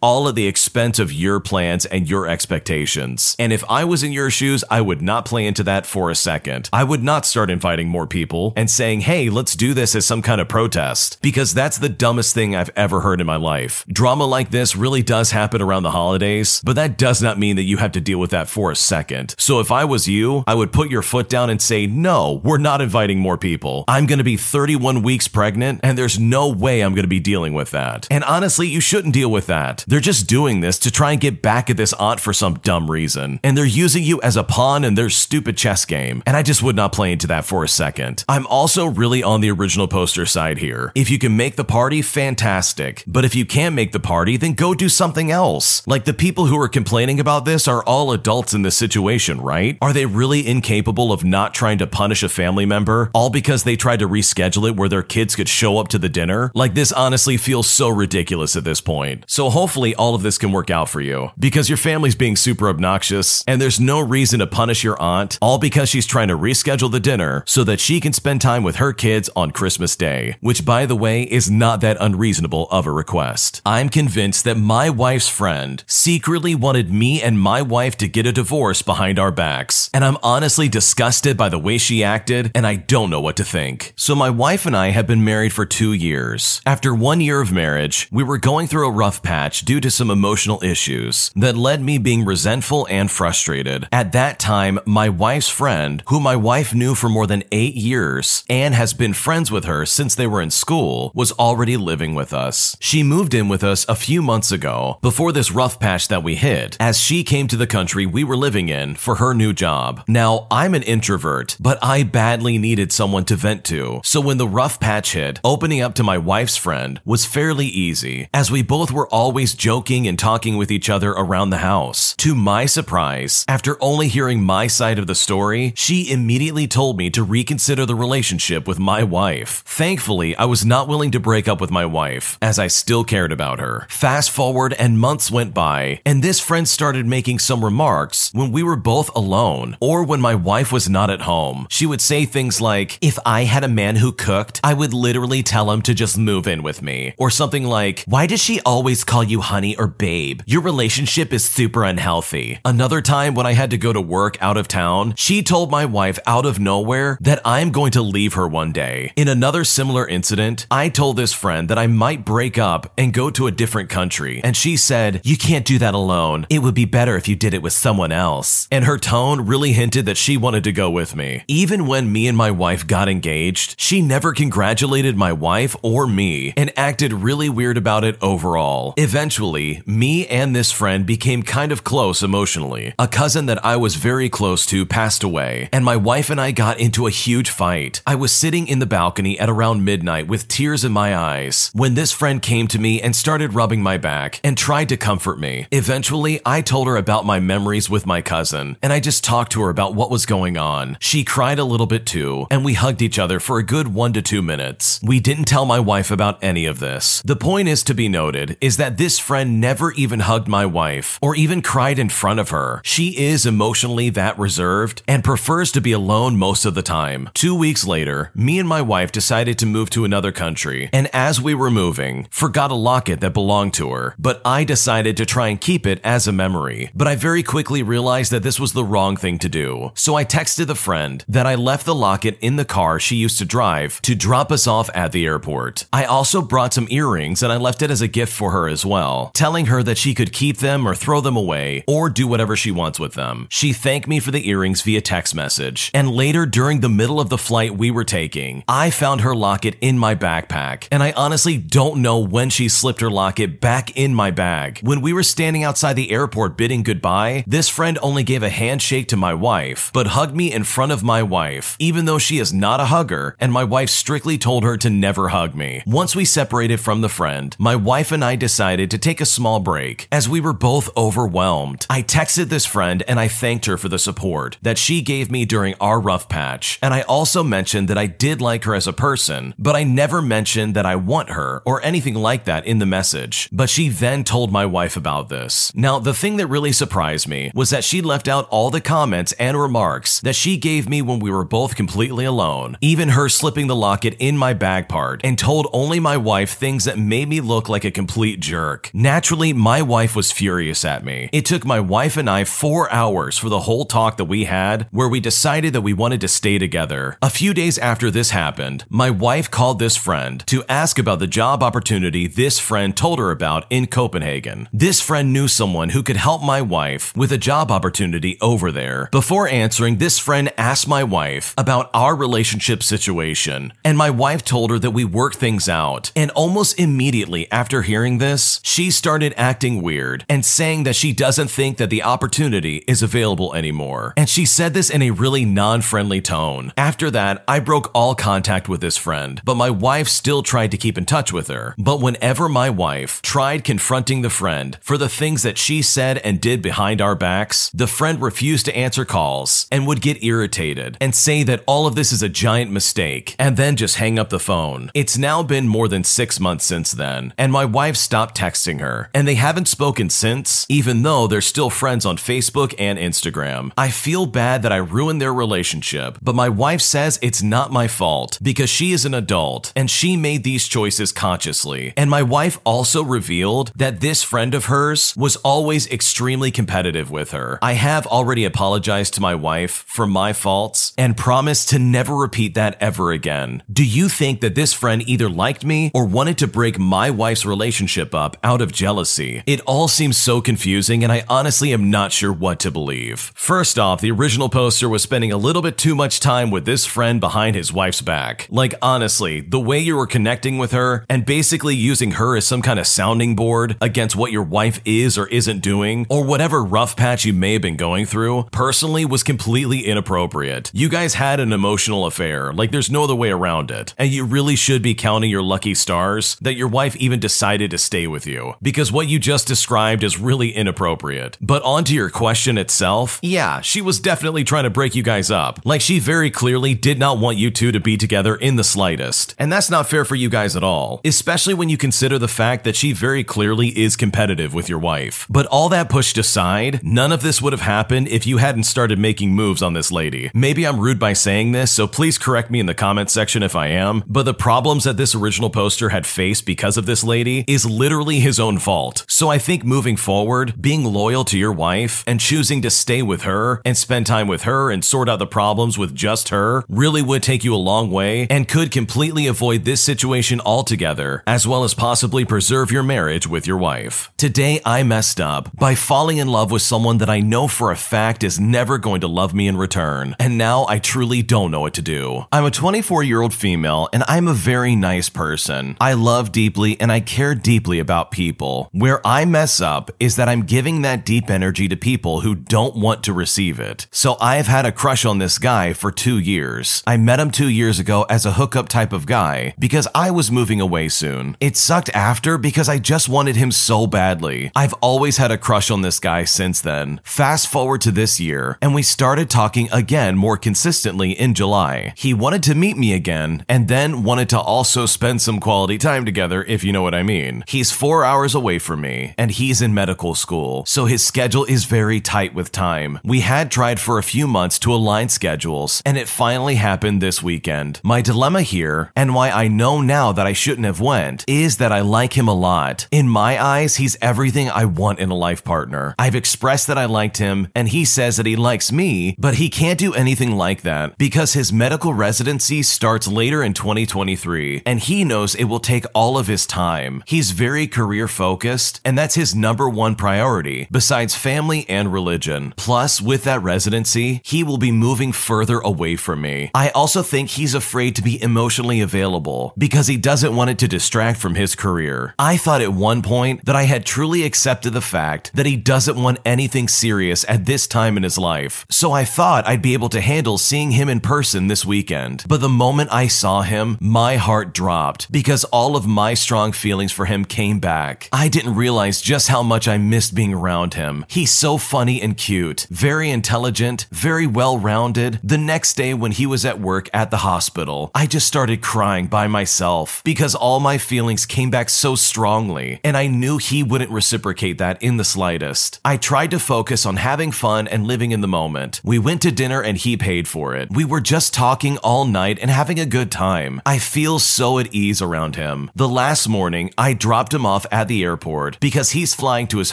all 0.00 0.28
at 0.28 0.34
the 0.34 0.46
expense 0.46 0.98
of 0.98 1.12
your 1.12 1.40
plans 1.40 1.84
and 1.86 2.08
your 2.08 2.26
expectations. 2.26 3.36
And 3.38 3.52
if 3.52 3.62
I 3.68 3.84
was 3.84 4.02
in 4.02 4.12
your 4.12 4.30
shoes, 4.30 4.64
I 4.70 4.80
would 4.80 5.02
not 5.02 5.24
play 5.24 5.46
into 5.46 5.62
that 5.64 5.86
for 5.86 6.10
a 6.10 6.14
second. 6.14 6.68
I 6.72 6.84
would 6.84 7.02
not 7.02 7.26
start 7.26 7.50
inviting 7.50 7.88
more 7.88 8.06
people 8.06 8.52
and 8.56 8.70
saying, 8.70 9.02
hey, 9.02 9.28
let's 9.30 9.56
do 9.56 9.74
this 9.74 9.94
as 9.94 10.06
some 10.06 10.22
kind 10.22 10.40
of 10.40 10.48
protest, 10.48 11.18
because 11.22 11.54
that's 11.54 11.78
the 11.78 11.88
dumbest 11.88 12.34
thing 12.34 12.54
I've 12.56 12.70
ever 12.76 13.00
heard 13.00 13.20
in 13.20 13.26
my 13.26 13.36
life. 13.36 13.84
Drama 13.88 14.24
like 14.24 14.50
this 14.50 14.76
really 14.76 15.02
does 15.02 15.30
happen 15.30 15.60
around 15.60 15.82
the 15.82 15.90
holidays, 15.90 16.62
but 16.64 16.76
that 16.76 16.98
does 16.98 17.22
not 17.22 17.38
mean 17.38 17.56
that 17.56 17.62
you 17.62 17.76
have 17.78 17.92
to 17.92 18.00
deal 18.00 18.18
with 18.18 18.30
that 18.30 18.48
for 18.48 18.70
a 18.70 18.76
second. 18.76 19.34
So 19.38 19.60
if 19.60 19.70
I 19.70 19.84
was 19.84 20.08
you, 20.08 20.44
I 20.46 20.54
would 20.54 20.72
put 20.72 20.90
your 20.90 21.02
foot 21.02 21.28
down 21.28 21.50
and 21.50 21.60
say, 21.60 21.86
no, 21.86 22.40
we're 22.44 22.58
not 22.58 22.80
inviting 22.80 23.18
more 23.18 23.38
people. 23.38 23.84
I'm 23.88 24.06
going 24.06 24.18
to 24.18 24.24
be 24.24 24.36
31 24.36 25.02
weeks 25.02 25.28
pregnant, 25.28 25.80
and 25.82 25.98
there's 25.98 26.18
no 26.18 26.48
way 26.48 26.80
I'm 26.80 26.94
going 26.94 27.04
to 27.04 27.08
be 27.08 27.20
dealing 27.20 27.54
with 27.54 27.70
that. 27.72 28.06
And 28.10 28.24
honestly, 28.24 28.68
you 28.68 28.80
shouldn't 28.80 29.14
deal 29.14 29.30
with 29.34 29.46
that. 29.48 29.84
They're 29.86 30.00
just 30.00 30.26
doing 30.26 30.60
this 30.60 30.78
to 30.78 30.90
try 30.90 31.12
and 31.12 31.20
get 31.20 31.42
back 31.42 31.68
at 31.68 31.76
this 31.76 31.92
aunt 31.94 32.20
for 32.20 32.32
some 32.32 32.54
dumb 32.60 32.90
reason. 32.90 33.40
And 33.42 33.58
they're 33.58 33.66
using 33.66 34.02
you 34.02 34.20
as 34.22 34.36
a 34.36 34.44
pawn 34.44 34.84
in 34.84 34.94
their 34.94 35.10
stupid 35.10 35.58
chess 35.58 35.84
game. 35.84 36.22
And 36.24 36.36
I 36.36 36.42
just 36.42 36.62
would 36.62 36.76
not 36.76 36.92
play 36.92 37.12
into 37.12 37.26
that 37.26 37.44
for 37.44 37.62
a 37.62 37.68
second. 37.68 38.24
I'm 38.28 38.46
also 38.46 38.86
really 38.86 39.22
on 39.22 39.42
the 39.42 39.50
original 39.50 39.88
poster 39.88 40.24
side 40.24 40.58
here. 40.58 40.92
If 40.94 41.10
you 41.10 41.18
can 41.18 41.36
make 41.36 41.56
the 41.56 41.64
party, 41.64 42.00
fantastic. 42.00 43.04
But 43.06 43.24
if 43.24 43.34
you 43.34 43.44
can't 43.44 43.74
make 43.74 43.92
the 43.92 44.00
party, 44.00 44.36
then 44.36 44.54
go 44.54 44.72
do 44.72 44.88
something 44.88 45.30
else. 45.30 45.86
Like 45.86 46.04
the 46.04 46.14
people 46.14 46.46
who 46.46 46.60
are 46.60 46.68
complaining 46.68 47.20
about 47.20 47.44
this 47.44 47.68
are 47.68 47.84
all 47.84 48.12
adults 48.12 48.54
in 48.54 48.62
this 48.62 48.76
situation, 48.76 49.40
right? 49.40 49.76
Are 49.82 49.92
they 49.92 50.06
really 50.06 50.46
incapable 50.46 51.12
of 51.12 51.24
not 51.24 51.52
trying 51.52 51.78
to 51.78 51.86
punish 51.86 52.22
a 52.22 52.28
family 52.28 52.66
member 52.66 53.10
all 53.12 53.30
because 53.30 53.64
they 53.64 53.76
tried 53.76 53.98
to 53.98 54.08
reschedule 54.08 54.68
it 54.68 54.76
where 54.76 54.88
their 54.88 55.02
kids 55.02 55.34
could 55.34 55.48
show 55.48 55.78
up 55.78 55.88
to 55.88 55.98
the 55.98 56.08
dinner? 56.08 56.52
Like 56.54 56.74
this 56.74 56.92
honestly 56.92 57.36
feels 57.36 57.68
so 57.68 57.88
ridiculous 57.88 58.54
at 58.54 58.64
this 58.64 58.80
point. 58.80 59.23
So 59.26 59.50
hopefully 59.50 59.94
all 59.94 60.14
of 60.14 60.22
this 60.22 60.38
can 60.38 60.52
work 60.52 60.70
out 60.70 60.88
for 60.88 61.00
you 61.00 61.30
because 61.38 61.68
your 61.68 61.76
family's 61.76 62.14
being 62.14 62.36
super 62.36 62.68
obnoxious 62.68 63.44
and 63.46 63.60
there's 63.60 63.80
no 63.80 64.00
reason 64.00 64.40
to 64.40 64.46
punish 64.46 64.84
your 64.84 65.00
aunt 65.00 65.38
all 65.40 65.58
because 65.58 65.88
she's 65.88 66.06
trying 66.06 66.28
to 66.28 66.38
reschedule 66.38 66.90
the 66.90 67.00
dinner 67.00 67.42
so 67.46 67.64
that 67.64 67.80
she 67.80 68.00
can 68.00 68.12
spend 68.12 68.40
time 68.40 68.62
with 68.62 68.76
her 68.76 68.92
kids 68.92 69.30
on 69.36 69.50
Christmas 69.50 69.96
Day, 69.96 70.36
which 70.40 70.64
by 70.64 70.86
the 70.86 70.96
way 70.96 71.22
is 71.22 71.50
not 71.50 71.80
that 71.80 71.96
unreasonable 72.00 72.68
of 72.70 72.86
a 72.86 72.92
request. 72.92 73.62
I'm 73.64 73.88
convinced 73.88 74.44
that 74.44 74.56
my 74.56 74.90
wife's 74.90 75.28
friend 75.28 75.82
secretly 75.86 76.54
wanted 76.54 76.92
me 76.92 77.22
and 77.22 77.38
my 77.38 77.62
wife 77.62 77.96
to 77.98 78.08
get 78.08 78.26
a 78.26 78.32
divorce 78.32 78.82
behind 78.82 79.18
our 79.18 79.30
backs, 79.30 79.90
and 79.94 80.04
I'm 80.04 80.18
honestly 80.22 80.68
disgusted 80.68 81.36
by 81.36 81.48
the 81.48 81.58
way 81.58 81.78
she 81.78 82.04
acted 82.04 82.50
and 82.54 82.66
I 82.66 82.76
don't 82.76 83.10
know 83.10 83.20
what 83.20 83.36
to 83.36 83.44
think. 83.44 83.92
So 83.96 84.14
my 84.14 84.30
wife 84.30 84.66
and 84.66 84.76
I 84.76 84.90
have 84.90 85.06
been 85.06 85.24
married 85.24 85.52
for 85.52 85.66
2 85.66 85.92
years. 85.92 86.60
After 86.66 86.94
1 86.94 87.20
year 87.20 87.40
of 87.40 87.52
marriage, 87.52 88.08
we 88.10 88.22
were 88.22 88.38
going 88.38 88.66
through 88.66 88.88
a 88.88 88.92
rough 88.92 89.13
patch 89.22 89.64
due 89.64 89.80
to 89.80 89.90
some 89.90 90.10
emotional 90.10 90.62
issues 90.62 91.30
that 91.36 91.56
led 91.56 91.82
me 91.82 91.98
being 91.98 92.24
resentful 92.24 92.86
and 92.90 93.10
frustrated. 93.10 93.86
At 93.92 94.12
that 94.12 94.38
time, 94.38 94.80
my 94.84 95.08
wife's 95.08 95.48
friend, 95.48 96.02
who 96.08 96.20
my 96.20 96.36
wife 96.36 96.74
knew 96.74 96.94
for 96.94 97.08
more 97.08 97.26
than 97.26 97.44
eight 97.52 97.74
years 97.74 98.44
and 98.48 98.74
has 98.74 98.94
been 98.94 99.12
friends 99.12 99.50
with 99.50 99.64
her 99.64 99.86
since 99.86 100.14
they 100.14 100.26
were 100.26 100.40
in 100.40 100.50
school, 100.50 101.12
was 101.14 101.32
already 101.32 101.76
living 101.76 102.14
with 102.14 102.32
us. 102.32 102.76
She 102.80 103.02
moved 103.02 103.34
in 103.34 103.48
with 103.48 103.64
us 103.64 103.86
a 103.88 103.94
few 103.94 104.22
months 104.22 104.50
ago, 104.52 104.98
before 105.02 105.32
this 105.32 105.52
rough 105.52 105.78
patch 105.78 106.08
that 106.08 106.22
we 106.22 106.34
hit, 106.34 106.76
as 106.80 106.98
she 106.98 107.24
came 107.24 107.48
to 107.48 107.56
the 107.56 107.66
country 107.66 108.06
we 108.06 108.24
were 108.24 108.36
living 108.36 108.68
in 108.68 108.94
for 108.94 109.16
her 109.16 109.34
new 109.34 109.52
job. 109.52 110.02
Now, 110.08 110.46
I'm 110.50 110.74
an 110.74 110.82
introvert, 110.82 111.56
but 111.60 111.78
I 111.82 112.02
badly 112.02 112.58
needed 112.58 112.92
someone 112.92 113.24
to 113.26 113.36
vent 113.36 113.64
to, 113.66 114.00
so 114.04 114.20
when 114.20 114.38
the 114.38 114.48
rough 114.48 114.80
patch 114.80 115.12
hit, 115.12 115.40
opening 115.44 115.80
up 115.80 115.94
to 115.96 116.02
my 116.02 116.18
wife's 116.18 116.56
friend 116.56 117.00
was 117.04 117.24
fairly 117.24 117.66
easy, 117.66 118.28
as 118.32 118.50
we 118.50 118.62
both 118.62 118.92
were 119.04 119.14
always 119.14 119.52
joking 119.52 120.08
and 120.08 120.18
talking 120.18 120.56
with 120.56 120.70
each 120.70 120.88
other 120.88 121.10
around 121.10 121.50
the 121.50 121.58
house. 121.58 122.14
To 122.16 122.34
my 122.34 122.64
surprise, 122.64 123.44
after 123.46 123.76
only 123.82 124.08
hearing 124.08 124.42
my 124.42 124.66
side 124.66 124.98
of 124.98 125.06
the 125.06 125.14
story, 125.14 125.74
she 125.76 126.10
immediately 126.10 126.66
told 126.66 126.96
me 126.96 127.10
to 127.10 127.22
reconsider 127.22 127.84
the 127.84 127.94
relationship 127.94 128.66
with 128.66 128.78
my 128.78 129.02
wife. 129.02 129.62
Thankfully, 129.66 130.34
I 130.36 130.46
was 130.46 130.64
not 130.64 130.88
willing 130.88 131.10
to 131.10 131.20
break 131.20 131.48
up 131.48 131.60
with 131.60 131.70
my 131.70 131.84
wife, 131.84 132.38
as 132.40 132.58
I 132.58 132.68
still 132.68 133.04
cared 133.04 133.30
about 133.30 133.60
her. 133.60 133.86
Fast 133.90 134.30
forward, 134.30 134.72
and 134.78 134.98
months 134.98 135.30
went 135.30 135.52
by, 135.52 136.00
and 136.06 136.22
this 136.22 136.40
friend 136.40 136.66
started 136.66 137.04
making 137.04 137.40
some 137.40 137.62
remarks 137.62 138.30
when 138.32 138.52
we 138.52 138.62
were 138.62 138.74
both 138.74 139.14
alone, 139.14 139.76
or 139.80 140.02
when 140.02 140.22
my 140.22 140.34
wife 140.34 140.72
was 140.72 140.88
not 140.88 141.10
at 141.10 141.20
home. 141.20 141.66
She 141.68 141.84
would 141.84 142.00
say 142.00 142.24
things 142.24 142.58
like, 142.58 142.96
If 143.02 143.18
I 143.26 143.44
had 143.44 143.64
a 143.64 143.76
man 143.82 143.96
who 143.96 144.12
cooked, 144.12 144.62
I 144.64 144.72
would 144.72 144.94
literally 144.94 145.42
tell 145.42 145.70
him 145.70 145.82
to 145.82 145.92
just 145.92 146.16
move 146.16 146.46
in 146.46 146.62
with 146.62 146.80
me. 146.80 147.12
Or 147.18 147.28
something 147.28 147.64
like, 147.64 148.02
Why 148.06 148.26
does 148.26 148.40
she 148.40 148.62
always 148.64 148.83
call 148.84 149.24
you 149.24 149.40
honey 149.40 149.74
or 149.76 149.86
babe? 149.86 150.42
Your 150.44 150.60
relationship 150.60 151.32
is 151.32 151.42
super 151.42 151.84
unhealthy. 151.84 152.58
Another 152.66 153.00
time 153.00 153.34
when 153.34 153.46
I 153.46 153.54
had 153.54 153.70
to 153.70 153.78
go 153.78 153.94
to 153.94 154.00
work 154.00 154.36
out 154.42 154.58
of 154.58 154.68
town, 154.68 155.14
she 155.16 155.42
told 155.42 155.70
my 155.70 155.86
wife 155.86 156.18
out 156.26 156.44
of 156.44 156.60
nowhere 156.60 157.16
that 157.22 157.40
I'm 157.46 157.70
going 157.70 157.92
to 157.92 158.02
leave 158.02 158.34
her 158.34 158.46
one 158.46 158.72
day. 158.72 159.10
In 159.16 159.26
another 159.26 159.64
similar 159.64 160.06
incident, 160.06 160.66
I 160.70 160.90
told 160.90 161.16
this 161.16 161.32
friend 161.32 161.70
that 161.70 161.78
I 161.78 161.86
might 161.86 162.26
break 162.26 162.58
up 162.58 162.92
and 162.98 163.14
go 163.14 163.30
to 163.30 163.46
a 163.46 163.50
different 163.50 163.88
country, 163.88 164.42
and 164.44 164.54
she 164.54 164.76
said, 164.76 165.22
You 165.24 165.38
can't 165.38 165.64
do 165.64 165.78
that 165.78 165.94
alone. 165.94 166.46
It 166.50 166.58
would 166.58 166.74
be 166.74 166.84
better 166.84 167.16
if 167.16 167.26
you 167.26 167.36
did 167.36 167.54
it 167.54 167.62
with 167.62 167.72
someone 167.72 168.12
else. 168.12 168.68
And 168.70 168.84
her 168.84 168.98
tone 168.98 169.46
really 169.46 169.72
hinted 169.72 170.04
that 170.04 170.18
she 170.18 170.36
wanted 170.36 170.64
to 170.64 170.72
go 170.72 170.90
with 170.90 171.16
me. 171.16 171.44
Even 171.48 171.86
when 171.86 172.12
me 172.12 172.28
and 172.28 172.36
my 172.36 172.50
wife 172.50 172.86
got 172.86 173.08
engaged, 173.08 173.80
she 173.80 174.02
never 174.02 174.34
congratulated 174.34 175.16
my 175.16 175.32
wife 175.32 175.74
or 175.80 176.06
me 176.06 176.52
and 176.54 176.70
acted 176.76 177.14
really 177.14 177.48
weird 177.48 177.78
about 177.78 178.04
it 178.04 178.18
overall. 178.20 178.73
Eventually, 178.96 179.82
me 179.86 180.26
and 180.26 180.54
this 180.54 180.72
friend 180.72 181.06
became 181.06 181.42
kind 181.42 181.70
of 181.72 181.84
close 181.84 182.22
emotionally. 182.22 182.94
A 182.98 183.08
cousin 183.08 183.46
that 183.46 183.64
I 183.64 183.76
was 183.76 183.94
very 183.96 184.28
close 184.28 184.66
to 184.66 184.84
passed 184.84 185.22
away, 185.22 185.68
and 185.72 185.84
my 185.84 185.96
wife 185.96 186.30
and 186.30 186.40
I 186.40 186.50
got 186.50 186.80
into 186.80 187.06
a 187.06 187.10
huge 187.10 187.50
fight. 187.50 188.02
I 188.06 188.14
was 188.14 188.32
sitting 188.32 188.66
in 188.66 188.78
the 188.80 188.86
balcony 188.86 189.38
at 189.38 189.50
around 189.50 189.84
midnight 189.84 190.26
with 190.26 190.48
tears 190.48 190.84
in 190.84 190.92
my 190.92 191.16
eyes 191.16 191.70
when 191.72 191.94
this 191.94 192.12
friend 192.12 192.42
came 192.42 192.66
to 192.68 192.78
me 192.78 193.00
and 193.00 193.14
started 193.14 193.54
rubbing 193.54 193.82
my 193.82 193.96
back 193.96 194.40
and 194.42 194.56
tried 194.56 194.88
to 194.88 194.96
comfort 194.96 195.38
me. 195.38 195.66
Eventually, 195.70 196.40
I 196.44 196.60
told 196.60 196.86
her 196.88 196.96
about 196.96 197.24
my 197.24 197.40
memories 197.40 197.88
with 197.88 198.06
my 198.06 198.22
cousin, 198.22 198.76
and 198.82 198.92
I 198.92 199.00
just 199.00 199.24
talked 199.24 199.52
to 199.52 199.62
her 199.62 199.70
about 199.70 199.94
what 199.94 200.10
was 200.10 200.26
going 200.26 200.56
on. 200.56 200.96
She 201.00 201.24
cried 201.24 201.58
a 201.58 201.64
little 201.64 201.86
bit 201.86 202.06
too, 202.06 202.46
and 202.50 202.64
we 202.64 202.74
hugged 202.74 203.02
each 203.02 203.18
other 203.18 203.38
for 203.40 203.58
a 203.58 203.62
good 203.74 203.88
one 203.88 204.12
to 204.14 204.22
two 204.22 204.42
minutes. 204.42 205.00
We 205.02 205.20
didn't 205.20 205.44
tell 205.44 205.66
my 205.66 205.80
wife 205.80 206.10
about 206.10 206.42
any 206.42 206.66
of 206.66 206.80
this. 206.80 207.22
The 207.24 207.36
point 207.36 207.68
is 207.68 207.82
to 207.84 207.94
be 207.94 208.08
noted 208.08 208.56
is 208.64 208.78
that 208.78 208.96
this 208.96 209.18
friend 209.18 209.60
never 209.60 209.92
even 209.92 210.20
hugged 210.20 210.48
my 210.48 210.64
wife 210.64 211.18
or 211.20 211.36
even 211.36 211.60
cried 211.60 211.98
in 211.98 212.08
front 212.08 212.40
of 212.40 212.48
her. 212.48 212.80
She 212.82 213.08
is 213.10 213.44
emotionally 213.44 214.08
that 214.08 214.38
reserved 214.38 215.02
and 215.06 215.22
prefers 215.22 215.70
to 215.72 215.82
be 215.82 215.92
alone 215.92 216.38
most 216.38 216.64
of 216.64 216.74
the 216.74 216.80
time. 216.80 217.28
Two 217.34 217.54
weeks 217.54 217.86
later, 217.86 218.30
me 218.34 218.58
and 218.58 218.66
my 218.66 218.80
wife 218.80 219.12
decided 219.12 219.58
to 219.58 219.66
move 219.66 219.90
to 219.90 220.06
another 220.06 220.32
country, 220.32 220.88
and 220.94 221.10
as 221.12 221.42
we 221.42 221.54
were 221.54 221.70
moving, 221.70 222.26
forgot 222.30 222.70
a 222.70 222.74
locket 222.74 223.20
that 223.20 223.34
belonged 223.34 223.74
to 223.74 223.90
her, 223.90 224.14
but 224.18 224.40
I 224.46 224.64
decided 224.64 225.18
to 225.18 225.26
try 225.26 225.48
and 225.48 225.60
keep 225.60 225.86
it 225.86 226.00
as 226.02 226.26
a 226.26 226.32
memory. 226.32 226.90
But 226.94 227.06
I 227.06 227.16
very 227.16 227.42
quickly 227.42 227.82
realized 227.82 228.32
that 228.32 228.42
this 228.42 228.58
was 228.58 228.72
the 228.72 228.82
wrong 228.82 229.18
thing 229.18 229.38
to 229.40 229.48
do. 229.50 229.92
So 229.94 230.14
I 230.14 230.24
texted 230.24 230.68
the 230.68 230.74
friend 230.74 231.22
that 231.28 231.46
I 231.46 231.54
left 231.54 231.84
the 231.84 231.94
locket 231.94 232.38
in 232.40 232.56
the 232.56 232.64
car 232.64 232.98
she 232.98 233.16
used 233.16 233.36
to 233.40 233.44
drive 233.44 234.00
to 234.00 234.14
drop 234.14 234.50
us 234.50 234.66
off 234.66 234.88
at 234.94 235.12
the 235.12 235.26
airport. 235.26 235.84
I 235.92 236.06
also 236.06 236.40
brought 236.40 236.72
some 236.72 236.88
earrings 236.90 237.42
and 237.42 237.52
I 237.52 237.58
left 237.58 237.82
it 237.82 237.90
as 237.90 238.00
a 238.00 238.08
gift 238.08 238.32
for 238.32 238.53
her 238.53 238.53
as 238.68 238.86
well, 238.86 239.30
telling 239.34 239.66
her 239.66 239.82
that 239.82 239.98
she 239.98 240.14
could 240.14 240.32
keep 240.32 240.58
them 240.58 240.86
or 240.86 240.94
throw 240.94 241.20
them 241.20 241.36
away 241.36 241.84
or 241.86 242.08
do 242.08 242.26
whatever 242.26 242.56
she 242.56 242.70
wants 242.70 242.98
with 242.98 243.14
them. 243.14 243.46
She 243.50 243.72
thanked 243.72 244.08
me 244.08 244.20
for 244.20 244.30
the 244.30 244.48
earrings 244.48 244.82
via 244.82 245.00
text 245.00 245.34
message, 245.34 245.90
and 245.92 246.10
later 246.10 246.46
during 246.46 246.80
the 246.80 246.88
middle 246.88 247.20
of 247.20 247.28
the 247.28 247.38
flight 247.38 247.76
we 247.76 247.90
were 247.90 248.04
taking, 248.04 248.64
I 248.68 248.90
found 248.90 249.20
her 249.22 249.34
locket 249.34 249.76
in 249.80 249.98
my 249.98 250.14
backpack, 250.14 250.88
and 250.90 251.02
I 251.02 251.12
honestly 251.12 251.58
don't 251.58 252.00
know 252.00 252.18
when 252.18 252.50
she 252.50 252.68
slipped 252.68 253.00
her 253.00 253.10
locket 253.10 253.60
back 253.60 253.96
in 253.96 254.14
my 254.14 254.30
bag. 254.30 254.80
When 254.82 255.00
we 255.00 255.12
were 255.12 255.22
standing 255.22 255.64
outside 255.64 255.94
the 255.94 256.10
airport 256.10 256.56
bidding 256.56 256.82
goodbye, 256.82 257.44
this 257.46 257.68
friend 257.68 257.98
only 258.02 258.22
gave 258.22 258.42
a 258.42 258.48
handshake 258.48 259.08
to 259.08 259.16
my 259.16 259.34
wife, 259.34 259.90
but 259.92 260.08
hugged 260.08 260.36
me 260.36 260.52
in 260.52 260.64
front 260.64 260.92
of 260.92 261.02
my 261.02 261.22
wife, 261.22 261.76
even 261.78 262.04
though 262.04 262.18
she 262.18 262.38
is 262.38 262.52
not 262.52 262.80
a 262.80 262.86
hugger, 262.86 263.36
and 263.40 263.52
my 263.52 263.64
wife 263.64 263.90
strictly 263.90 264.38
told 264.38 264.64
her 264.64 264.76
to 264.76 264.90
never 264.90 265.28
hug 265.28 265.54
me. 265.54 265.82
Once 265.86 266.14
we 266.14 266.24
separated 266.24 266.80
from 266.80 267.00
the 267.00 267.08
friend, 267.08 267.56
my 267.58 267.76
wife 267.76 268.12
and 268.12 268.24
I 268.24 268.36
decided 268.44 268.90
to 268.90 268.98
take 268.98 269.22
a 269.22 269.34
small 269.38 269.58
break 269.58 270.06
as 270.12 270.28
we 270.28 270.38
were 270.38 270.52
both 270.52 270.94
overwhelmed. 270.98 271.86
I 271.88 272.02
texted 272.02 272.50
this 272.50 272.66
friend 272.66 273.02
and 273.08 273.18
I 273.18 273.26
thanked 273.26 273.64
her 273.64 273.78
for 273.78 273.88
the 273.88 273.98
support 273.98 274.58
that 274.60 274.76
she 274.76 275.00
gave 275.00 275.30
me 275.30 275.46
during 275.46 275.74
our 275.80 275.98
rough 275.98 276.28
patch. 276.28 276.78
And 276.82 276.92
I 276.92 277.00
also 277.02 277.42
mentioned 277.42 277.88
that 277.88 277.96
I 277.96 278.04
did 278.04 278.42
like 278.42 278.64
her 278.64 278.74
as 278.74 278.86
a 278.86 278.92
person, 278.92 279.54
but 279.58 279.74
I 279.74 279.82
never 279.82 280.20
mentioned 280.20 280.74
that 280.74 280.84
I 280.84 280.94
want 280.94 281.30
her 281.30 281.62
or 281.64 281.82
anything 281.82 282.16
like 282.16 282.44
that 282.44 282.66
in 282.66 282.80
the 282.80 282.94
message. 282.98 283.48
But 283.50 283.70
she 283.70 283.88
then 283.88 284.24
told 284.24 284.52
my 284.52 284.66
wife 284.66 284.94
about 284.94 285.30
this. 285.30 285.72
Now, 285.74 285.98
the 285.98 286.12
thing 286.12 286.36
that 286.36 286.48
really 286.48 286.72
surprised 286.72 287.26
me 287.26 287.50
was 287.54 287.70
that 287.70 287.82
she 287.82 288.02
left 288.02 288.28
out 288.28 288.46
all 288.50 288.70
the 288.70 288.82
comments 288.82 289.32
and 289.38 289.58
remarks 289.58 290.20
that 290.20 290.36
she 290.36 290.58
gave 290.58 290.86
me 290.86 291.00
when 291.00 291.18
we 291.18 291.30
were 291.30 291.44
both 291.44 291.76
completely 291.76 292.26
alone, 292.26 292.76
even 292.82 293.08
her 293.08 293.30
slipping 293.30 293.68
the 293.68 293.74
locket 293.74 294.14
in 294.18 294.36
my 294.36 294.52
bag 294.52 294.86
part, 294.86 295.22
and 295.24 295.38
told 295.38 295.66
only 295.72 295.98
my 295.98 296.18
wife 296.18 296.52
things 296.52 296.84
that 296.84 296.98
made 296.98 297.30
me 297.30 297.40
look 297.40 297.70
like 297.70 297.86
a 297.86 297.90
complete 297.90 298.33
jerk. 298.40 298.90
Naturally, 298.92 299.52
my 299.52 299.82
wife 299.82 300.14
was 300.16 300.32
furious 300.32 300.84
at 300.84 301.04
me. 301.04 301.28
It 301.32 301.44
took 301.44 301.64
my 301.64 301.80
wife 301.80 302.16
and 302.16 302.28
I 302.28 302.44
four 302.44 302.90
hours 302.92 303.38
for 303.38 303.48
the 303.48 303.60
whole 303.60 303.84
talk 303.84 304.16
that 304.16 304.24
we 304.24 304.44
had, 304.44 304.88
where 304.90 305.08
we 305.08 305.20
decided 305.20 305.72
that 305.72 305.82
we 305.82 305.92
wanted 305.92 306.20
to 306.22 306.28
stay 306.28 306.58
together. 306.58 307.16
A 307.22 307.30
few 307.30 307.54
days 307.54 307.78
after 307.78 308.10
this 308.10 308.30
happened, 308.30 308.84
my 308.88 309.10
wife 309.10 309.50
called 309.50 309.78
this 309.78 309.96
friend 309.96 310.44
to 310.46 310.64
ask 310.68 310.98
about 310.98 311.18
the 311.18 311.26
job 311.26 311.62
opportunity 311.62 312.26
this 312.26 312.58
friend 312.58 312.96
told 312.96 313.18
her 313.18 313.30
about 313.30 313.66
in 313.70 313.86
Copenhagen. 313.86 314.68
This 314.72 315.00
friend 315.00 315.32
knew 315.32 315.48
someone 315.48 315.90
who 315.90 316.02
could 316.02 316.16
help 316.16 316.42
my 316.42 316.60
wife 316.62 317.16
with 317.16 317.32
a 317.32 317.38
job 317.38 317.70
opportunity 317.70 318.38
over 318.40 318.70
there. 318.72 319.08
Before 319.12 319.48
answering, 319.48 319.98
this 319.98 320.18
friend 320.18 320.52
asked 320.58 320.88
my 320.88 321.04
wife 321.04 321.54
about 321.56 321.90
our 321.94 322.14
relationship 322.14 322.82
situation, 322.82 323.72
and 323.84 323.96
my 323.98 324.10
wife 324.10 324.44
told 324.44 324.70
her 324.70 324.78
that 324.78 324.90
we 324.90 325.04
worked 325.04 325.36
things 325.36 325.68
out. 325.68 326.12
And 326.16 326.30
almost 326.32 326.78
immediately 326.78 327.50
after 327.50 327.82
hearing 327.82 328.18
this, 328.18 328.23
she 328.62 328.90
started 328.90 329.34
acting 329.36 329.82
weird 329.82 330.24
and 330.28 330.44
saying 330.44 330.84
that 330.84 330.96
she 330.96 331.12
doesn't 331.12 331.48
think 331.48 331.76
that 331.76 331.90
the 331.90 332.02
opportunity 332.02 332.82
is 332.88 333.02
available 333.02 333.54
anymore. 333.54 334.14
And 334.16 334.28
she 334.28 334.46
said 334.46 334.72
this 334.74 334.90
in 334.90 335.02
a 335.02 335.10
really 335.10 335.44
non 335.44 335.82
friendly 335.82 336.20
tone. 336.20 336.72
After 336.76 337.10
that, 337.10 337.44
I 337.46 337.60
broke 337.60 337.90
all 337.94 338.14
contact 338.14 338.68
with 338.68 338.80
this 338.80 338.96
friend, 338.96 339.40
but 339.44 339.56
my 339.56 339.70
wife 339.70 340.08
still 340.08 340.42
tried 340.42 340.70
to 340.70 340.78
keep 340.78 340.96
in 340.96 341.04
touch 341.04 341.32
with 341.32 341.48
her. 341.48 341.74
But 341.78 342.00
whenever 342.00 342.48
my 342.48 342.70
wife 342.70 343.20
tried 343.22 343.62
confronting 343.62 344.22
the 344.22 344.30
friend 344.30 344.78
for 344.80 344.96
the 344.96 345.08
things 345.08 345.42
that 345.42 345.58
she 345.58 345.82
said 345.82 346.18
and 346.18 346.40
did 346.40 346.62
behind 346.62 347.00
our 347.00 347.14
backs, 347.14 347.70
the 347.70 347.86
friend 347.86 348.20
refused 348.22 348.64
to 348.66 348.76
answer 348.76 349.04
calls 349.04 349.66
and 349.70 349.86
would 349.86 350.00
get 350.00 350.24
irritated 350.24 350.96
and 351.00 351.14
say 351.14 351.42
that 351.42 351.62
all 351.66 351.86
of 351.86 351.94
this 351.94 352.10
is 352.12 352.22
a 352.22 352.28
giant 352.28 352.70
mistake 352.70 353.36
and 353.38 353.56
then 353.56 353.76
just 353.76 353.96
hang 353.96 354.18
up 354.18 354.30
the 354.30 354.38
phone. 354.38 354.90
It's 354.94 355.18
now 355.18 355.42
been 355.42 355.68
more 355.68 355.88
than 355.88 356.04
six 356.04 356.40
months 356.40 356.64
since 356.64 356.92
then, 356.92 357.34
and 357.36 357.52
my 357.52 357.64
wife 357.64 357.96
stopped 357.96 358.13
texting 358.14 358.80
her, 358.80 359.10
and 359.12 359.26
they 359.26 359.34
haven't 359.34 359.66
spoken 359.66 360.08
since, 360.08 360.66
even 360.68 361.02
though 361.02 361.26
they're 361.26 361.40
still 361.40 361.68
friends 361.68 362.06
on 362.06 362.16
Facebook 362.16 362.72
and 362.78 362.96
Instagram. 362.96 363.72
I 363.76 363.90
feel 363.90 364.26
bad 364.26 364.62
that 364.62 364.72
I 364.72 364.76
ruined 364.76 365.20
their 365.20 365.34
relationship, 365.34 366.18
but 366.22 366.36
my 366.36 366.48
wife 366.48 366.80
says 366.80 367.18
it's 367.22 367.42
not 367.42 367.72
my 367.72 367.88
fault 367.88 368.38
because 368.40 368.70
she 368.70 368.92
is 368.92 369.04
an 369.04 369.14
adult 369.14 369.72
and 369.74 369.90
she 369.90 370.16
made 370.16 370.44
these 370.44 370.68
choices 370.68 371.10
consciously. 371.10 371.92
And 371.96 372.08
my 372.08 372.22
wife 372.22 372.60
also 372.62 373.02
revealed 373.02 373.72
that 373.74 374.00
this 374.00 374.22
friend 374.22 374.54
of 374.54 374.66
hers 374.66 375.12
was 375.16 375.34
always 375.36 375.90
extremely 375.90 376.52
competitive 376.52 377.10
with 377.10 377.32
her. 377.32 377.58
I 377.62 377.72
have 377.72 378.06
already 378.06 378.44
apologized 378.44 379.14
to 379.14 379.20
my 379.20 379.34
wife 379.34 379.84
for 379.88 380.06
my 380.06 380.32
faults 380.32 380.92
and 380.96 381.16
promised 381.16 381.70
to 381.70 381.80
never 381.80 382.14
repeat 382.14 382.54
that 382.54 382.76
ever 382.80 383.10
again. 383.10 383.62
Do 383.72 383.84
you 383.84 384.08
think 384.08 384.40
that 384.40 384.54
this 384.54 384.72
friend 384.72 385.02
either 385.08 385.28
liked 385.28 385.64
me 385.64 385.90
or 385.94 386.04
wanted 386.06 386.38
to 386.38 386.46
break 386.46 386.78
my 386.78 387.10
wife's 387.10 387.44
relationship 387.44 387.93
up 387.96 388.36
out 388.42 388.60
of 388.60 388.72
jealousy? 388.72 389.42
It 389.46 389.60
all 389.60 389.88
seems 389.88 390.16
so 390.16 390.40
confusing 390.40 391.04
and 391.04 391.12
I 391.12 391.24
honestly 391.28 391.72
am 391.72 391.90
not 391.90 392.12
sure 392.12 392.32
what 392.32 392.58
to 392.60 392.70
believe. 392.70 393.32
First 393.34 393.78
off, 393.78 394.00
the 394.00 394.10
original 394.10 394.48
poster 394.48 394.88
was 394.88 395.02
spending 395.02 395.30
a 395.30 395.36
little 395.36 395.62
bit 395.62 395.78
too 395.78 395.94
much 395.94 396.20
time 396.20 396.50
with 396.50 396.64
this 396.64 396.84
friend 396.84 397.20
behind 397.20 397.56
his 397.56 397.72
wife's 397.72 398.00
back. 398.00 398.48
Like 398.50 398.74
honestly, 398.82 399.40
the 399.40 399.60
way 399.60 399.78
you 399.78 399.96
were 399.96 400.06
connecting 400.06 400.58
with 400.58 400.72
her 400.72 401.04
and 401.08 401.24
basically 401.24 401.76
using 401.76 402.12
her 402.12 402.36
as 402.36 402.46
some 402.46 402.62
kind 402.62 402.78
of 402.78 402.86
sounding 402.86 403.36
board 403.36 403.76
against 403.80 404.16
what 404.16 404.32
your 404.32 404.42
wife 404.42 404.80
is 404.84 405.16
or 405.16 405.26
isn't 405.28 405.60
doing, 405.60 406.06
or 406.08 406.24
whatever 406.24 406.62
rough 406.62 406.96
patch 406.96 407.24
you 407.24 407.32
may 407.32 407.52
have 407.52 407.62
been 407.62 407.76
going 407.76 408.06
through, 408.06 408.44
personally 408.52 409.04
was 409.04 409.22
completely 409.22 409.80
inappropriate. 409.86 410.70
You 410.72 410.88
guys 410.88 411.14
had 411.14 411.40
an 411.40 411.52
emotional 411.52 412.06
affair, 412.06 412.52
like 412.52 412.70
there's 412.70 412.90
no 412.90 413.04
other 413.04 413.14
way 413.14 413.30
around 413.30 413.70
it. 413.70 413.94
And 413.98 414.10
you 414.10 414.24
really 414.24 414.56
should 414.56 414.82
be 414.82 414.94
counting 414.94 415.30
your 415.30 415.42
lucky 415.42 415.74
stars 415.74 416.36
that 416.40 416.54
your 416.54 416.68
wife 416.68 416.96
even 416.96 417.20
decided 417.20 417.70
to 417.70 417.78
stay 417.84 418.06
with 418.06 418.26
you, 418.26 418.54
because 418.62 418.90
what 418.90 419.08
you 419.08 419.18
just 419.18 419.46
described 419.46 420.02
is 420.02 420.18
really 420.18 420.50
inappropriate. 420.50 421.36
But 421.40 421.62
onto 421.62 421.94
your 421.94 422.10
question 422.10 422.58
itself, 422.58 423.20
yeah, 423.22 423.60
she 423.60 423.80
was 423.80 424.00
definitely 424.00 424.44
trying 424.44 424.64
to 424.64 424.70
break 424.70 424.94
you 424.94 425.02
guys 425.02 425.30
up. 425.30 425.60
Like 425.64 425.80
she 425.80 425.98
very 425.98 426.30
clearly 426.30 426.74
did 426.74 426.98
not 426.98 427.18
want 427.18 427.36
you 427.36 427.50
two 427.50 427.72
to 427.72 427.80
be 427.80 427.96
together 427.96 428.34
in 428.34 428.56
the 428.56 428.64
slightest. 428.64 429.34
And 429.38 429.52
that's 429.52 429.70
not 429.70 429.88
fair 429.88 430.04
for 430.04 430.14
you 430.14 430.28
guys 430.28 430.56
at 430.56 430.64
all, 430.64 431.00
especially 431.04 431.54
when 431.54 431.68
you 431.68 431.76
consider 431.76 432.18
the 432.18 432.28
fact 432.28 432.64
that 432.64 432.76
she 432.76 432.92
very 432.92 433.22
clearly 433.22 433.68
is 433.78 433.96
competitive 433.96 434.54
with 434.54 434.68
your 434.68 434.78
wife. 434.78 435.26
But 435.28 435.46
all 435.46 435.68
that 435.68 435.88
pushed 435.88 436.18
aside, 436.18 436.82
none 436.82 437.12
of 437.12 437.22
this 437.22 437.42
would 437.42 437.52
have 437.52 437.60
happened 437.60 438.08
if 438.08 438.26
you 438.26 438.38
hadn't 438.38 438.64
started 438.64 438.98
making 438.98 439.34
moves 439.34 439.62
on 439.62 439.74
this 439.74 439.92
lady. 439.92 440.30
Maybe 440.34 440.66
I'm 440.66 440.80
rude 440.80 440.98
by 440.98 441.12
saying 441.12 441.52
this, 441.52 441.70
so 441.70 441.86
please 441.86 442.18
correct 442.18 442.50
me 442.50 442.60
in 442.60 442.66
the 442.66 442.74
comment 442.74 443.10
section 443.10 443.42
if 443.42 443.54
I 443.54 443.68
am, 443.68 444.02
but 444.06 444.24
the 444.24 444.34
problems 444.34 444.84
that 444.84 444.96
this 444.96 445.14
original 445.14 445.50
poster 445.50 445.90
had 445.90 446.06
faced 446.06 446.46
because 446.46 446.76
of 446.76 446.86
this 446.86 447.04
lady 447.04 447.44
is 447.46 447.66
literally 447.74 448.20
his 448.20 448.38
own 448.38 448.58
fault. 448.58 449.04
So 449.08 449.28
I 449.28 449.38
think 449.38 449.64
moving 449.64 449.96
forward, 449.96 450.54
being 450.60 450.84
loyal 450.84 451.24
to 451.24 451.38
your 451.38 451.52
wife 451.52 452.04
and 452.06 452.20
choosing 452.20 452.62
to 452.62 452.70
stay 452.70 453.02
with 453.02 453.22
her 453.22 453.60
and 453.64 453.76
spend 453.76 454.06
time 454.06 454.28
with 454.28 454.42
her 454.42 454.70
and 454.70 454.84
sort 454.84 455.08
out 455.08 455.18
the 455.18 455.26
problems 455.26 455.76
with 455.76 455.94
just 455.94 456.28
her 456.28 456.64
really 456.68 457.02
would 457.02 457.22
take 457.22 457.44
you 457.44 457.54
a 457.54 457.56
long 457.56 457.90
way 457.90 458.26
and 458.30 458.48
could 458.48 458.70
completely 458.70 459.26
avoid 459.26 459.64
this 459.64 459.80
situation 459.80 460.40
altogether, 460.40 461.22
as 461.26 461.46
well 461.46 461.64
as 461.64 461.74
possibly 461.74 462.24
preserve 462.24 462.70
your 462.70 462.82
marriage 462.82 463.26
with 463.26 463.46
your 463.46 463.58
wife. 463.58 464.12
Today, 464.16 464.60
I 464.64 464.82
messed 464.82 465.20
up 465.20 465.54
by 465.56 465.74
falling 465.74 466.18
in 466.18 466.28
love 466.28 466.50
with 466.50 466.62
someone 466.62 466.98
that 466.98 467.10
I 467.10 467.20
know 467.20 467.48
for 467.48 467.70
a 467.70 467.76
fact 467.76 468.22
is 468.22 468.38
never 468.38 468.78
going 468.78 469.00
to 469.00 469.08
love 469.08 469.34
me 469.34 469.48
in 469.48 469.56
return, 469.56 470.14
and 470.18 470.38
now 470.38 470.66
I 470.68 470.78
truly 470.78 471.22
don't 471.22 471.50
know 471.50 471.60
what 471.60 471.74
to 471.74 471.82
do. 471.82 472.26
I'm 472.30 472.44
a 472.44 472.50
24 472.50 473.02
year 473.02 473.20
old 473.20 473.34
female, 473.34 473.88
and 473.92 474.04
I'm 474.06 474.28
a 474.28 474.34
very 474.34 474.76
nice 474.76 475.08
person. 475.08 475.76
I 475.80 475.94
love 475.94 476.32
deeply 476.32 476.80
and 476.80 476.92
I 476.92 477.00
care 477.00 477.34
deeply 477.34 477.63
about 477.72 478.10
people. 478.10 478.68
Where 478.72 479.04
I 479.06 479.24
mess 479.24 479.60
up 479.60 479.90
is 479.98 480.16
that 480.16 480.28
I'm 480.28 480.42
giving 480.42 480.82
that 480.82 481.04
deep 481.04 481.30
energy 481.30 481.68
to 481.68 481.76
people 481.76 482.20
who 482.20 482.34
don't 482.34 482.76
want 482.76 483.02
to 483.04 483.12
receive 483.12 483.58
it. 483.58 483.86
So 483.90 484.16
I've 484.20 484.46
had 484.46 484.66
a 484.66 484.72
crush 484.72 485.04
on 485.04 485.18
this 485.18 485.38
guy 485.38 485.72
for 485.72 485.90
two 485.90 486.18
years. 486.18 486.82
I 486.86 486.96
met 486.96 487.20
him 487.20 487.30
two 487.30 487.48
years 487.48 487.78
ago 487.78 488.04
as 488.10 488.26
a 488.26 488.32
hookup 488.32 488.68
type 488.68 488.92
of 488.92 489.06
guy 489.06 489.54
because 489.58 489.88
I 489.94 490.10
was 490.10 490.30
moving 490.30 490.60
away 490.60 490.88
soon. 490.88 491.36
It 491.40 491.56
sucked 491.56 491.90
after 491.90 492.38
because 492.38 492.68
I 492.68 492.78
just 492.78 493.08
wanted 493.08 493.36
him 493.36 493.50
so 493.50 493.86
badly. 493.86 494.52
I've 494.54 494.74
always 494.74 495.16
had 495.16 495.30
a 495.30 495.38
crush 495.38 495.70
on 495.70 495.82
this 495.82 495.98
guy 496.00 496.24
since 496.24 496.60
then. 496.60 497.00
Fast 497.04 497.48
forward 497.48 497.80
to 497.82 497.90
this 497.90 498.20
year, 498.20 498.58
and 498.60 498.74
we 498.74 498.82
started 498.82 499.30
talking 499.30 499.68
again 499.72 500.16
more 500.16 500.36
consistently 500.36 501.12
in 501.12 501.34
July. 501.34 501.94
He 501.96 502.12
wanted 502.12 502.42
to 502.44 502.54
meet 502.54 502.76
me 502.76 502.92
again, 502.92 503.44
and 503.48 503.68
then 503.68 504.02
wanted 504.02 504.28
to 504.30 504.40
also 504.40 504.86
spend 504.86 505.22
some 505.22 505.40
quality 505.40 505.78
time 505.78 506.04
together, 506.04 506.44
if 506.44 506.64
you 506.64 506.72
know 506.72 506.82
what 506.82 506.94
I 506.94 507.02
mean. 507.02 507.44
He's 507.54 507.70
four 507.70 508.04
hours 508.04 508.34
away 508.34 508.58
from 508.58 508.80
me, 508.80 509.14
and 509.16 509.30
he's 509.30 509.62
in 509.62 509.72
medical 509.72 510.16
school, 510.16 510.64
so 510.66 510.86
his 510.86 511.06
schedule 511.06 511.44
is 511.44 511.66
very 511.66 512.00
tight 512.00 512.34
with 512.34 512.50
time. 512.50 512.98
We 513.04 513.20
had 513.20 513.48
tried 513.48 513.78
for 513.78 513.96
a 513.96 514.02
few 514.02 514.26
months 514.26 514.58
to 514.58 514.74
align 514.74 515.08
schedules, 515.08 515.80
and 515.86 515.96
it 515.96 516.08
finally 516.08 516.56
happened 516.56 517.00
this 517.00 517.22
weekend. 517.22 517.80
My 517.84 518.00
dilemma 518.00 518.42
here, 518.42 518.90
and 518.96 519.14
why 519.14 519.30
I 519.30 519.46
know 519.46 519.80
now 519.80 520.10
that 520.10 520.26
I 520.26 520.32
shouldn't 520.32 520.66
have 520.66 520.80
went, 520.80 521.24
is 521.28 521.58
that 521.58 521.70
I 521.70 521.80
like 521.80 522.18
him 522.18 522.26
a 522.26 522.34
lot. 522.34 522.88
In 522.90 523.08
my 523.08 523.40
eyes, 523.40 523.76
he's 523.76 523.96
everything 524.02 524.50
I 524.50 524.64
want 524.64 524.98
in 524.98 525.12
a 525.12 525.14
life 525.14 525.44
partner. 525.44 525.94
I've 525.96 526.16
expressed 526.16 526.66
that 526.66 526.76
I 526.76 526.86
liked 526.86 527.18
him, 527.18 527.46
and 527.54 527.68
he 527.68 527.84
says 527.84 528.16
that 528.16 528.26
he 528.26 528.34
likes 528.34 528.72
me, 528.72 529.14
but 529.16 529.36
he 529.36 529.48
can't 529.48 529.78
do 529.78 529.94
anything 529.94 530.32
like 530.32 530.62
that 530.62 530.98
because 530.98 531.34
his 531.34 531.52
medical 531.52 531.94
residency 531.94 532.64
starts 532.64 533.06
later 533.06 533.44
in 533.44 533.54
2023, 533.54 534.64
and 534.66 534.80
he 534.80 535.04
knows 535.04 535.36
it 535.36 535.44
will 535.44 535.60
take 535.60 535.86
all 535.94 536.18
of 536.18 536.26
his 536.26 536.46
time. 536.46 537.04
He's 537.06 537.30
very 537.30 537.43
career 537.44 538.08
focused, 538.08 538.80
and 538.86 538.96
that's 538.96 539.16
his 539.16 539.34
number 539.34 539.68
one 539.68 539.96
priority, 539.96 540.66
besides 540.70 541.14
family 541.14 541.66
and 541.68 541.92
religion. 541.92 542.54
Plus, 542.56 543.02
with 543.02 543.24
that 543.24 543.42
residency, 543.42 544.22
he 544.24 544.42
will 544.42 544.56
be 544.56 544.72
moving 544.72 545.12
further 545.12 545.58
away 545.58 545.96
from 545.96 546.22
me. 546.22 546.50
I 546.54 546.70
also 546.70 547.02
think 547.02 547.28
he's 547.28 547.54
afraid 547.54 547.96
to 547.96 548.02
be 548.02 548.22
emotionally 548.22 548.80
available 548.80 549.52
because 549.58 549.88
he 549.88 549.98
doesn't 549.98 550.34
want 550.34 550.50
it 550.50 550.58
to 550.60 550.68
distract 550.68 551.20
from 551.20 551.34
his 551.34 551.54
career. 551.54 552.14
I 552.18 552.38
thought 552.38 552.62
at 552.62 552.72
one 552.72 553.02
point 553.02 553.44
that 553.44 553.56
I 553.56 553.64
had 553.64 553.84
truly 553.84 554.22
accepted 554.22 554.72
the 554.72 554.80
fact 554.80 555.30
that 555.34 555.44
he 555.44 555.56
doesn't 555.56 556.02
want 556.02 556.20
anything 556.24 556.66
serious 556.66 557.26
at 557.28 557.44
this 557.44 557.66
time 557.66 557.98
in 557.98 558.04
his 558.04 558.16
life, 558.16 558.64
so 558.70 558.92
I 558.92 559.04
thought 559.04 559.46
I'd 559.46 559.60
be 559.60 559.74
able 559.74 559.90
to 559.90 560.00
handle 560.00 560.38
seeing 560.38 560.70
him 560.70 560.88
in 560.88 561.00
person 561.00 561.48
this 561.48 561.66
weekend. 561.66 562.24
But 562.26 562.40
the 562.40 562.48
moment 562.48 562.90
I 562.90 563.06
saw 563.06 563.42
him, 563.42 563.76
my 563.80 564.16
heart 564.16 564.54
dropped 564.54 565.12
because 565.12 565.44
all 565.44 565.76
of 565.76 565.86
my 565.86 566.14
strong 566.14 566.52
feelings 566.52 566.92
for 566.92 567.04
him 567.04 567.26
came 567.34 567.58
back. 567.58 568.08
I 568.12 568.28
didn't 568.28 568.54
realize 568.54 569.02
just 569.02 569.26
how 569.26 569.42
much 569.42 569.66
I 569.66 569.76
missed 569.76 570.14
being 570.14 570.32
around 570.32 570.74
him. 570.74 571.04
He's 571.08 571.32
so 571.32 571.58
funny 571.58 572.00
and 572.00 572.16
cute, 572.16 572.68
very 572.70 573.10
intelligent, 573.10 573.88
very 573.90 574.24
well 574.24 574.56
rounded. 574.56 575.18
The 575.24 575.36
next 575.36 575.74
day, 575.74 575.94
when 575.94 576.12
he 576.12 576.26
was 576.26 576.44
at 576.44 576.60
work 576.60 576.88
at 576.94 577.10
the 577.10 577.24
hospital, 577.28 577.90
I 577.92 578.06
just 578.06 578.28
started 578.28 578.62
crying 578.62 579.08
by 579.08 579.26
myself 579.26 580.00
because 580.04 580.36
all 580.36 580.60
my 580.60 580.78
feelings 580.78 581.26
came 581.26 581.50
back 581.50 581.70
so 581.70 581.96
strongly, 581.96 582.78
and 582.84 582.96
I 582.96 583.08
knew 583.08 583.38
he 583.38 583.64
wouldn't 583.64 583.90
reciprocate 583.90 584.58
that 584.58 584.80
in 584.80 584.96
the 584.96 585.02
slightest. 585.02 585.80
I 585.84 585.96
tried 585.96 586.30
to 586.30 586.38
focus 586.38 586.86
on 586.86 586.98
having 586.98 587.32
fun 587.32 587.66
and 587.66 587.84
living 587.84 588.12
in 588.12 588.20
the 588.20 588.28
moment. 588.28 588.80
We 588.84 589.00
went 589.00 589.22
to 589.22 589.32
dinner 589.32 589.60
and 589.60 589.76
he 589.76 589.96
paid 589.96 590.28
for 590.28 590.54
it. 590.54 590.70
We 590.70 590.84
were 590.84 591.00
just 591.00 591.34
talking 591.34 591.78
all 591.78 592.04
night 592.04 592.38
and 592.40 592.50
having 592.50 592.78
a 592.78 592.86
good 592.86 593.10
time. 593.10 593.60
I 593.66 593.78
feel 593.78 594.20
so 594.20 594.60
at 594.60 594.72
ease 594.72 595.02
around 595.02 595.34
him. 595.34 595.72
The 595.74 595.88
last 595.88 596.28
morning, 596.28 596.70
I 596.78 596.92
dropped 596.92 597.23
him 597.32 597.46
off 597.46 597.64
at 597.70 597.88
the 597.88 598.02
airport 598.02 598.58
because 598.60 598.90
he's 598.90 599.14
flying 599.14 599.46
to 599.46 599.58
his 599.58 599.72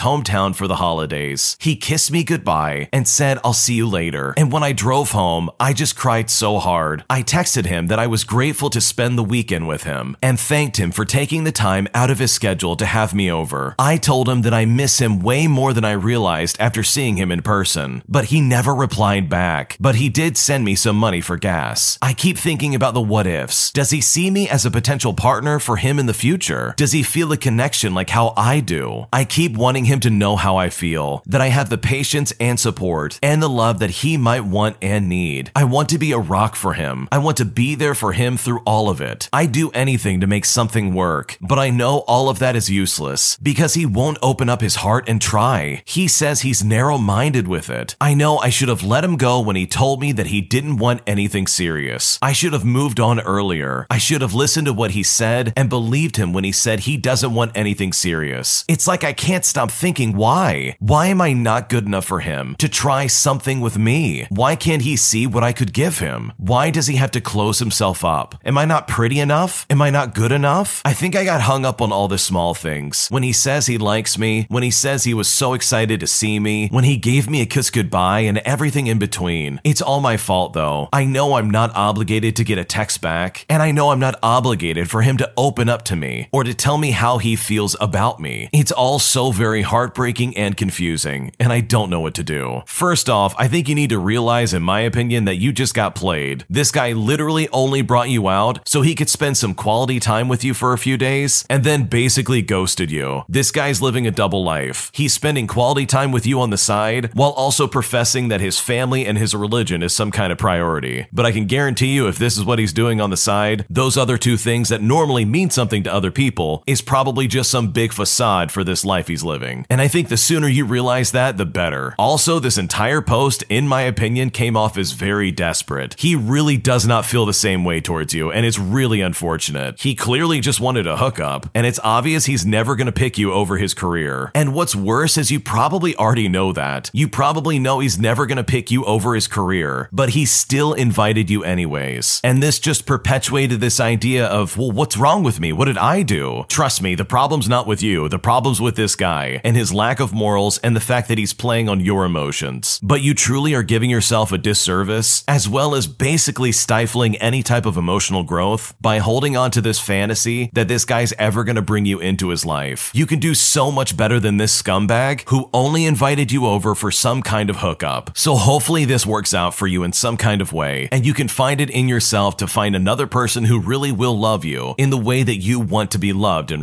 hometown 0.00 0.54
for 0.54 0.66
the 0.66 0.76
holidays. 0.76 1.56
He 1.60 1.76
kissed 1.76 2.10
me 2.10 2.24
goodbye 2.24 2.88
and 2.92 3.06
said, 3.06 3.38
I'll 3.44 3.52
see 3.52 3.74
you 3.74 3.88
later. 3.88 4.32
And 4.36 4.52
when 4.52 4.62
I 4.62 4.72
drove 4.72 5.10
home, 5.10 5.50
I 5.58 5.72
just 5.72 5.96
cried 5.96 6.30
so 6.30 6.58
hard. 6.58 7.04
I 7.10 7.22
texted 7.22 7.66
him 7.66 7.88
that 7.88 7.98
I 7.98 8.06
was 8.06 8.24
grateful 8.24 8.70
to 8.70 8.80
spend 8.80 9.18
the 9.18 9.24
weekend 9.24 9.68
with 9.68 9.82
him 9.82 10.16
and 10.22 10.38
thanked 10.38 10.78
him 10.78 10.92
for 10.92 11.04
taking 11.04 11.44
the 11.44 11.52
time 11.52 11.88
out 11.94 12.10
of 12.10 12.18
his 12.18 12.32
schedule 12.32 12.76
to 12.76 12.86
have 12.86 13.14
me 13.14 13.30
over. 13.30 13.74
I 13.78 13.96
told 13.96 14.28
him 14.28 14.42
that 14.42 14.54
I 14.54 14.64
miss 14.64 15.00
him 15.00 15.20
way 15.20 15.46
more 15.46 15.72
than 15.72 15.84
I 15.84 15.92
realized 15.92 16.56
after 16.60 16.82
seeing 16.82 17.16
him 17.16 17.32
in 17.32 17.42
person, 17.42 18.02
but 18.08 18.26
he 18.26 18.40
never 18.40 18.74
replied 18.74 19.28
back. 19.28 19.76
But 19.80 19.96
he 19.96 20.08
did 20.08 20.36
send 20.36 20.64
me 20.64 20.74
some 20.74 20.96
money 20.96 21.20
for 21.20 21.36
gas. 21.36 21.98
I 22.00 22.12
keep 22.12 22.38
thinking 22.38 22.74
about 22.74 22.94
the 22.94 23.00
what 23.00 23.26
ifs. 23.26 23.70
Does 23.72 23.90
he 23.90 24.00
see 24.00 24.30
me 24.30 24.48
as 24.48 24.64
a 24.64 24.70
potential 24.70 25.14
partner 25.14 25.58
for 25.58 25.76
him 25.76 25.98
in 25.98 26.06
the 26.06 26.14
future? 26.14 26.74
Does 26.76 26.92
he 26.92 27.02
feel 27.02 27.31
a 27.32 27.36
connection 27.36 27.94
like 27.94 28.10
how 28.10 28.34
I 28.36 28.60
do? 28.60 29.06
I 29.12 29.24
keep 29.24 29.56
wanting 29.56 29.86
him 29.86 30.00
to 30.00 30.10
know 30.10 30.36
how 30.36 30.56
I 30.56 30.70
feel, 30.70 31.22
that 31.26 31.40
I 31.40 31.48
have 31.48 31.70
the 31.70 31.78
patience 31.78 32.32
and 32.38 32.60
support 32.60 33.18
and 33.22 33.42
the 33.42 33.48
love 33.48 33.78
that 33.80 34.02
he 34.02 34.16
might 34.16 34.44
want 34.44 34.76
and 34.82 35.08
need. 35.08 35.50
I 35.56 35.64
want 35.64 35.88
to 35.90 35.98
be 35.98 36.12
a 36.12 36.18
rock 36.18 36.54
for 36.54 36.74
him. 36.74 37.08
I 37.10 37.18
want 37.18 37.36
to 37.38 37.44
be 37.44 37.74
there 37.74 37.94
for 37.94 38.12
him 38.12 38.36
through 38.36 38.60
all 38.64 38.88
of 38.88 39.00
it. 39.00 39.28
I 39.32 39.46
do 39.46 39.70
anything 39.70 40.20
to 40.20 40.26
make 40.26 40.44
something 40.44 40.94
work, 40.94 41.38
but 41.40 41.58
I 41.58 41.70
know 41.70 42.00
all 42.06 42.28
of 42.28 42.38
that 42.40 42.56
is 42.56 42.70
useless 42.70 43.36
because 43.42 43.74
he 43.74 43.86
won't 43.86 44.18
open 44.22 44.48
up 44.48 44.60
his 44.60 44.76
heart 44.76 45.08
and 45.08 45.20
try. 45.20 45.82
He 45.86 46.08
says 46.08 46.42
he's 46.42 46.64
narrow 46.64 46.98
minded 46.98 47.48
with 47.48 47.70
it. 47.70 47.96
I 48.00 48.14
know 48.14 48.38
I 48.38 48.50
should 48.50 48.68
have 48.68 48.82
let 48.82 49.04
him 49.04 49.16
go 49.16 49.40
when 49.40 49.56
he 49.56 49.66
told 49.66 50.00
me 50.00 50.12
that 50.12 50.26
he 50.26 50.40
didn't 50.40 50.76
want 50.76 51.02
anything 51.06 51.46
serious. 51.46 52.18
I 52.20 52.32
should 52.32 52.52
have 52.52 52.64
moved 52.64 53.00
on 53.00 53.20
earlier. 53.20 53.86
I 53.88 53.98
should 53.98 54.20
have 54.20 54.34
listened 54.34 54.66
to 54.66 54.72
what 54.72 54.90
he 54.90 55.02
said 55.02 55.52
and 55.56 55.68
believed 55.68 56.16
him 56.16 56.32
when 56.32 56.44
he 56.44 56.52
said 56.52 56.80
he 56.80 56.96
doesn't 56.96 57.21
want 57.30 57.52
anything 57.54 57.92
serious. 57.92 58.64
It's 58.68 58.86
like 58.86 59.04
I 59.04 59.12
can't 59.12 59.44
stop 59.44 59.70
thinking 59.70 60.16
why? 60.16 60.76
Why 60.80 61.06
am 61.06 61.20
I 61.20 61.32
not 61.32 61.68
good 61.68 61.86
enough 61.86 62.06
for 62.06 62.20
him 62.20 62.56
to 62.58 62.68
try 62.68 63.06
something 63.06 63.60
with 63.60 63.78
me? 63.78 64.26
Why 64.28 64.56
can't 64.56 64.82
he 64.82 64.96
see 64.96 65.26
what 65.26 65.44
I 65.44 65.52
could 65.52 65.72
give 65.72 65.98
him? 65.98 66.32
Why 66.36 66.70
does 66.70 66.86
he 66.86 66.96
have 66.96 67.10
to 67.12 67.20
close 67.20 67.58
himself 67.58 68.04
up? 68.04 68.34
Am 68.44 68.58
I 68.58 68.64
not 68.64 68.88
pretty 68.88 69.20
enough? 69.20 69.66
Am 69.70 69.80
I 69.82 69.90
not 69.90 70.14
good 70.14 70.32
enough? 70.32 70.82
I 70.84 70.92
think 70.92 71.14
I 71.14 71.24
got 71.24 71.42
hung 71.42 71.64
up 71.64 71.80
on 71.80 71.92
all 71.92 72.08
the 72.08 72.18
small 72.18 72.54
things. 72.54 73.08
When 73.08 73.22
he 73.22 73.32
says 73.32 73.66
he 73.66 73.78
likes 73.78 74.18
me, 74.18 74.46
when 74.48 74.62
he 74.62 74.70
says 74.70 75.04
he 75.04 75.14
was 75.14 75.28
so 75.28 75.54
excited 75.54 76.00
to 76.00 76.06
see 76.06 76.38
me, 76.38 76.68
when 76.68 76.84
he 76.84 76.96
gave 76.96 77.28
me 77.28 77.40
a 77.40 77.46
kiss 77.46 77.70
goodbye 77.70 78.20
and 78.20 78.38
everything 78.38 78.86
in 78.86 78.98
between. 78.98 79.60
It's 79.64 79.82
all 79.82 80.00
my 80.00 80.16
fault 80.16 80.52
though. 80.52 80.88
I 80.92 81.04
know 81.04 81.34
I'm 81.34 81.50
not 81.50 81.74
obligated 81.74 82.36
to 82.36 82.44
get 82.44 82.58
a 82.58 82.64
text 82.64 83.00
back, 83.00 83.44
and 83.48 83.62
I 83.62 83.70
know 83.70 83.90
I'm 83.90 84.00
not 84.00 84.18
obligated 84.22 84.90
for 84.90 85.02
him 85.02 85.16
to 85.18 85.32
open 85.36 85.68
up 85.68 85.82
to 85.84 85.96
me 85.96 86.28
or 86.32 86.44
to 86.44 86.54
tell 86.54 86.78
me 86.78 86.90
how 86.90 87.11
he 87.18 87.36
feels 87.36 87.76
about 87.80 88.20
me. 88.20 88.48
It's 88.52 88.72
all 88.72 88.98
so 88.98 89.32
very 89.32 89.62
heartbreaking 89.62 90.36
and 90.36 90.56
confusing, 90.56 91.32
and 91.38 91.52
I 91.52 91.60
don't 91.60 91.90
know 91.90 92.00
what 92.00 92.14
to 92.14 92.22
do. 92.22 92.62
First 92.66 93.08
off, 93.08 93.34
I 93.38 93.48
think 93.48 93.68
you 93.68 93.74
need 93.74 93.90
to 93.90 93.98
realize, 93.98 94.54
in 94.54 94.62
my 94.62 94.80
opinion, 94.80 95.24
that 95.24 95.36
you 95.36 95.52
just 95.52 95.74
got 95.74 95.94
played. 95.94 96.44
This 96.48 96.70
guy 96.70 96.92
literally 96.92 97.48
only 97.50 97.82
brought 97.82 98.10
you 98.10 98.28
out 98.28 98.66
so 98.66 98.82
he 98.82 98.94
could 98.94 99.08
spend 99.08 99.36
some 99.36 99.54
quality 99.54 100.00
time 100.00 100.28
with 100.28 100.44
you 100.44 100.54
for 100.54 100.72
a 100.72 100.78
few 100.78 100.96
days 100.96 101.44
and 101.48 101.64
then 101.64 101.84
basically 101.84 102.42
ghosted 102.42 102.90
you. 102.90 103.22
This 103.28 103.50
guy's 103.50 103.82
living 103.82 104.06
a 104.06 104.10
double 104.10 104.42
life. 104.42 104.90
He's 104.94 105.12
spending 105.12 105.46
quality 105.46 105.86
time 105.86 106.12
with 106.12 106.26
you 106.26 106.40
on 106.40 106.50
the 106.50 106.56
side 106.58 107.10
while 107.14 107.30
also 107.30 107.66
professing 107.66 108.28
that 108.28 108.40
his 108.40 108.58
family 108.58 109.06
and 109.06 109.18
his 109.18 109.34
religion 109.34 109.82
is 109.82 109.92
some 109.92 110.10
kind 110.10 110.32
of 110.32 110.38
priority. 110.38 111.06
But 111.12 111.26
I 111.26 111.32
can 111.32 111.46
guarantee 111.46 111.94
you, 111.94 112.08
if 112.08 112.18
this 112.18 112.36
is 112.36 112.44
what 112.44 112.58
he's 112.58 112.72
doing 112.72 113.00
on 113.00 113.10
the 113.10 113.16
side, 113.16 113.66
those 113.68 113.96
other 113.96 114.18
two 114.18 114.36
things 114.36 114.68
that 114.68 114.82
normally 114.82 115.24
mean 115.24 115.50
something 115.50 115.82
to 115.82 115.92
other 115.92 116.10
people 116.10 116.62
is 116.66 116.80
probably 116.80 117.01
just 117.28 117.50
some 117.50 117.72
big 117.72 117.92
facade 117.92 118.52
for 118.52 118.64
this 118.64 118.84
life 118.84 119.08
he's 119.08 119.24
living. 119.24 119.66
And 119.68 119.80
I 119.80 119.88
think 119.88 120.08
the 120.08 120.16
sooner 120.16 120.48
you 120.48 120.64
realize 120.64 121.12
that, 121.12 121.36
the 121.36 121.46
better. 121.46 121.94
Also, 121.98 122.38
this 122.38 122.58
entire 122.58 123.00
post, 123.00 123.42
in 123.48 123.66
my 123.66 123.82
opinion, 123.82 124.30
came 124.30 124.56
off 124.56 124.78
as 124.78 124.92
very 124.92 125.30
desperate. 125.32 125.96
He 125.98 126.14
really 126.14 126.56
does 126.56 126.86
not 126.86 127.06
feel 127.06 127.26
the 127.26 127.32
same 127.32 127.64
way 127.64 127.80
towards 127.80 128.14
you, 128.14 128.30
and 128.30 128.46
it's 128.46 128.58
really 128.58 129.00
unfortunate. 129.00 129.80
He 129.80 129.94
clearly 129.94 130.40
just 130.40 130.60
wanted 130.60 130.86
a 130.86 130.96
hookup, 130.96 131.48
and 131.54 131.66
it's 131.66 131.80
obvious 131.82 132.26
he's 132.26 132.46
never 132.46 132.76
gonna 132.76 132.92
pick 132.92 133.18
you 133.18 133.32
over 133.32 133.56
his 133.56 133.74
career. 133.74 134.30
And 134.34 134.54
what's 134.54 134.76
worse 134.76 135.16
is 135.16 135.30
you 135.30 135.40
probably 135.40 135.96
already 135.96 136.28
know 136.28 136.52
that. 136.52 136.90
You 136.92 137.08
probably 137.08 137.58
know 137.58 137.80
he's 137.80 137.98
never 137.98 138.26
gonna 138.26 138.44
pick 138.44 138.70
you 138.70 138.84
over 138.84 139.14
his 139.14 139.26
career, 139.26 139.88
but 139.92 140.10
he 140.10 140.24
still 140.26 140.72
invited 140.74 141.30
you 141.30 141.44
anyways. 141.44 142.20
And 142.22 142.42
this 142.42 142.58
just 142.58 142.86
perpetuated 142.86 143.60
this 143.60 143.80
idea 143.80 144.26
of, 144.26 144.56
well, 144.56 144.70
what's 144.70 144.96
wrong 144.96 145.22
with 145.22 145.40
me? 145.40 145.52
What 145.52 145.66
did 145.66 145.78
I 145.78 146.02
do? 146.02 146.44
Trust 146.48 146.82
me, 146.82 146.91
the 146.94 147.04
problem's 147.04 147.48
not 147.48 147.66
with 147.66 147.82
you. 147.82 148.08
The 148.08 148.18
problem's 148.18 148.60
with 148.60 148.76
this 148.76 148.96
guy 148.96 149.40
and 149.44 149.56
his 149.56 149.72
lack 149.72 150.00
of 150.00 150.12
morals 150.12 150.58
and 150.58 150.74
the 150.76 150.80
fact 150.80 151.08
that 151.08 151.18
he's 151.18 151.32
playing 151.32 151.68
on 151.68 151.80
your 151.80 152.04
emotions. 152.04 152.80
But 152.82 153.02
you 153.02 153.14
truly 153.14 153.54
are 153.54 153.62
giving 153.62 153.90
yourself 153.90 154.32
a 154.32 154.38
disservice, 154.38 155.24
as 155.26 155.48
well 155.48 155.74
as 155.74 155.86
basically 155.86 156.52
stifling 156.52 157.16
any 157.16 157.42
type 157.42 157.66
of 157.66 157.76
emotional 157.76 158.22
growth 158.22 158.74
by 158.80 158.98
holding 158.98 159.36
on 159.36 159.50
to 159.52 159.60
this 159.60 159.80
fantasy 159.80 160.50
that 160.52 160.68
this 160.68 160.84
guy's 160.84 161.12
ever 161.14 161.44
gonna 161.44 161.62
bring 161.62 161.86
you 161.86 162.00
into 162.00 162.28
his 162.28 162.44
life. 162.44 162.90
You 162.94 163.06
can 163.06 163.18
do 163.18 163.34
so 163.34 163.70
much 163.70 163.96
better 163.96 164.20
than 164.20 164.36
this 164.36 164.60
scumbag 164.60 165.28
who 165.28 165.50
only 165.52 165.84
invited 165.86 166.32
you 166.32 166.46
over 166.46 166.74
for 166.74 166.90
some 166.90 167.22
kind 167.22 167.50
of 167.50 167.56
hookup. 167.56 168.10
So 168.16 168.34
hopefully 168.34 168.84
this 168.84 169.06
works 169.06 169.34
out 169.34 169.54
for 169.54 169.66
you 169.66 169.82
in 169.82 169.92
some 169.92 170.16
kind 170.16 170.40
of 170.40 170.52
way, 170.52 170.88
and 170.92 171.06
you 171.06 171.14
can 171.14 171.28
find 171.28 171.60
it 171.60 171.70
in 171.70 171.88
yourself 171.88 172.36
to 172.38 172.46
find 172.46 172.74
another 172.74 173.06
person 173.06 173.44
who 173.44 173.60
really 173.60 173.92
will 173.92 174.18
love 174.18 174.44
you 174.44 174.74
in 174.78 174.90
the 174.90 174.98
way 174.98 175.22
that 175.22 175.36
you 175.36 175.60
want 175.60 175.90
to 175.90 175.98
be 175.98 176.12
loved 176.12 176.50
in 176.50 176.62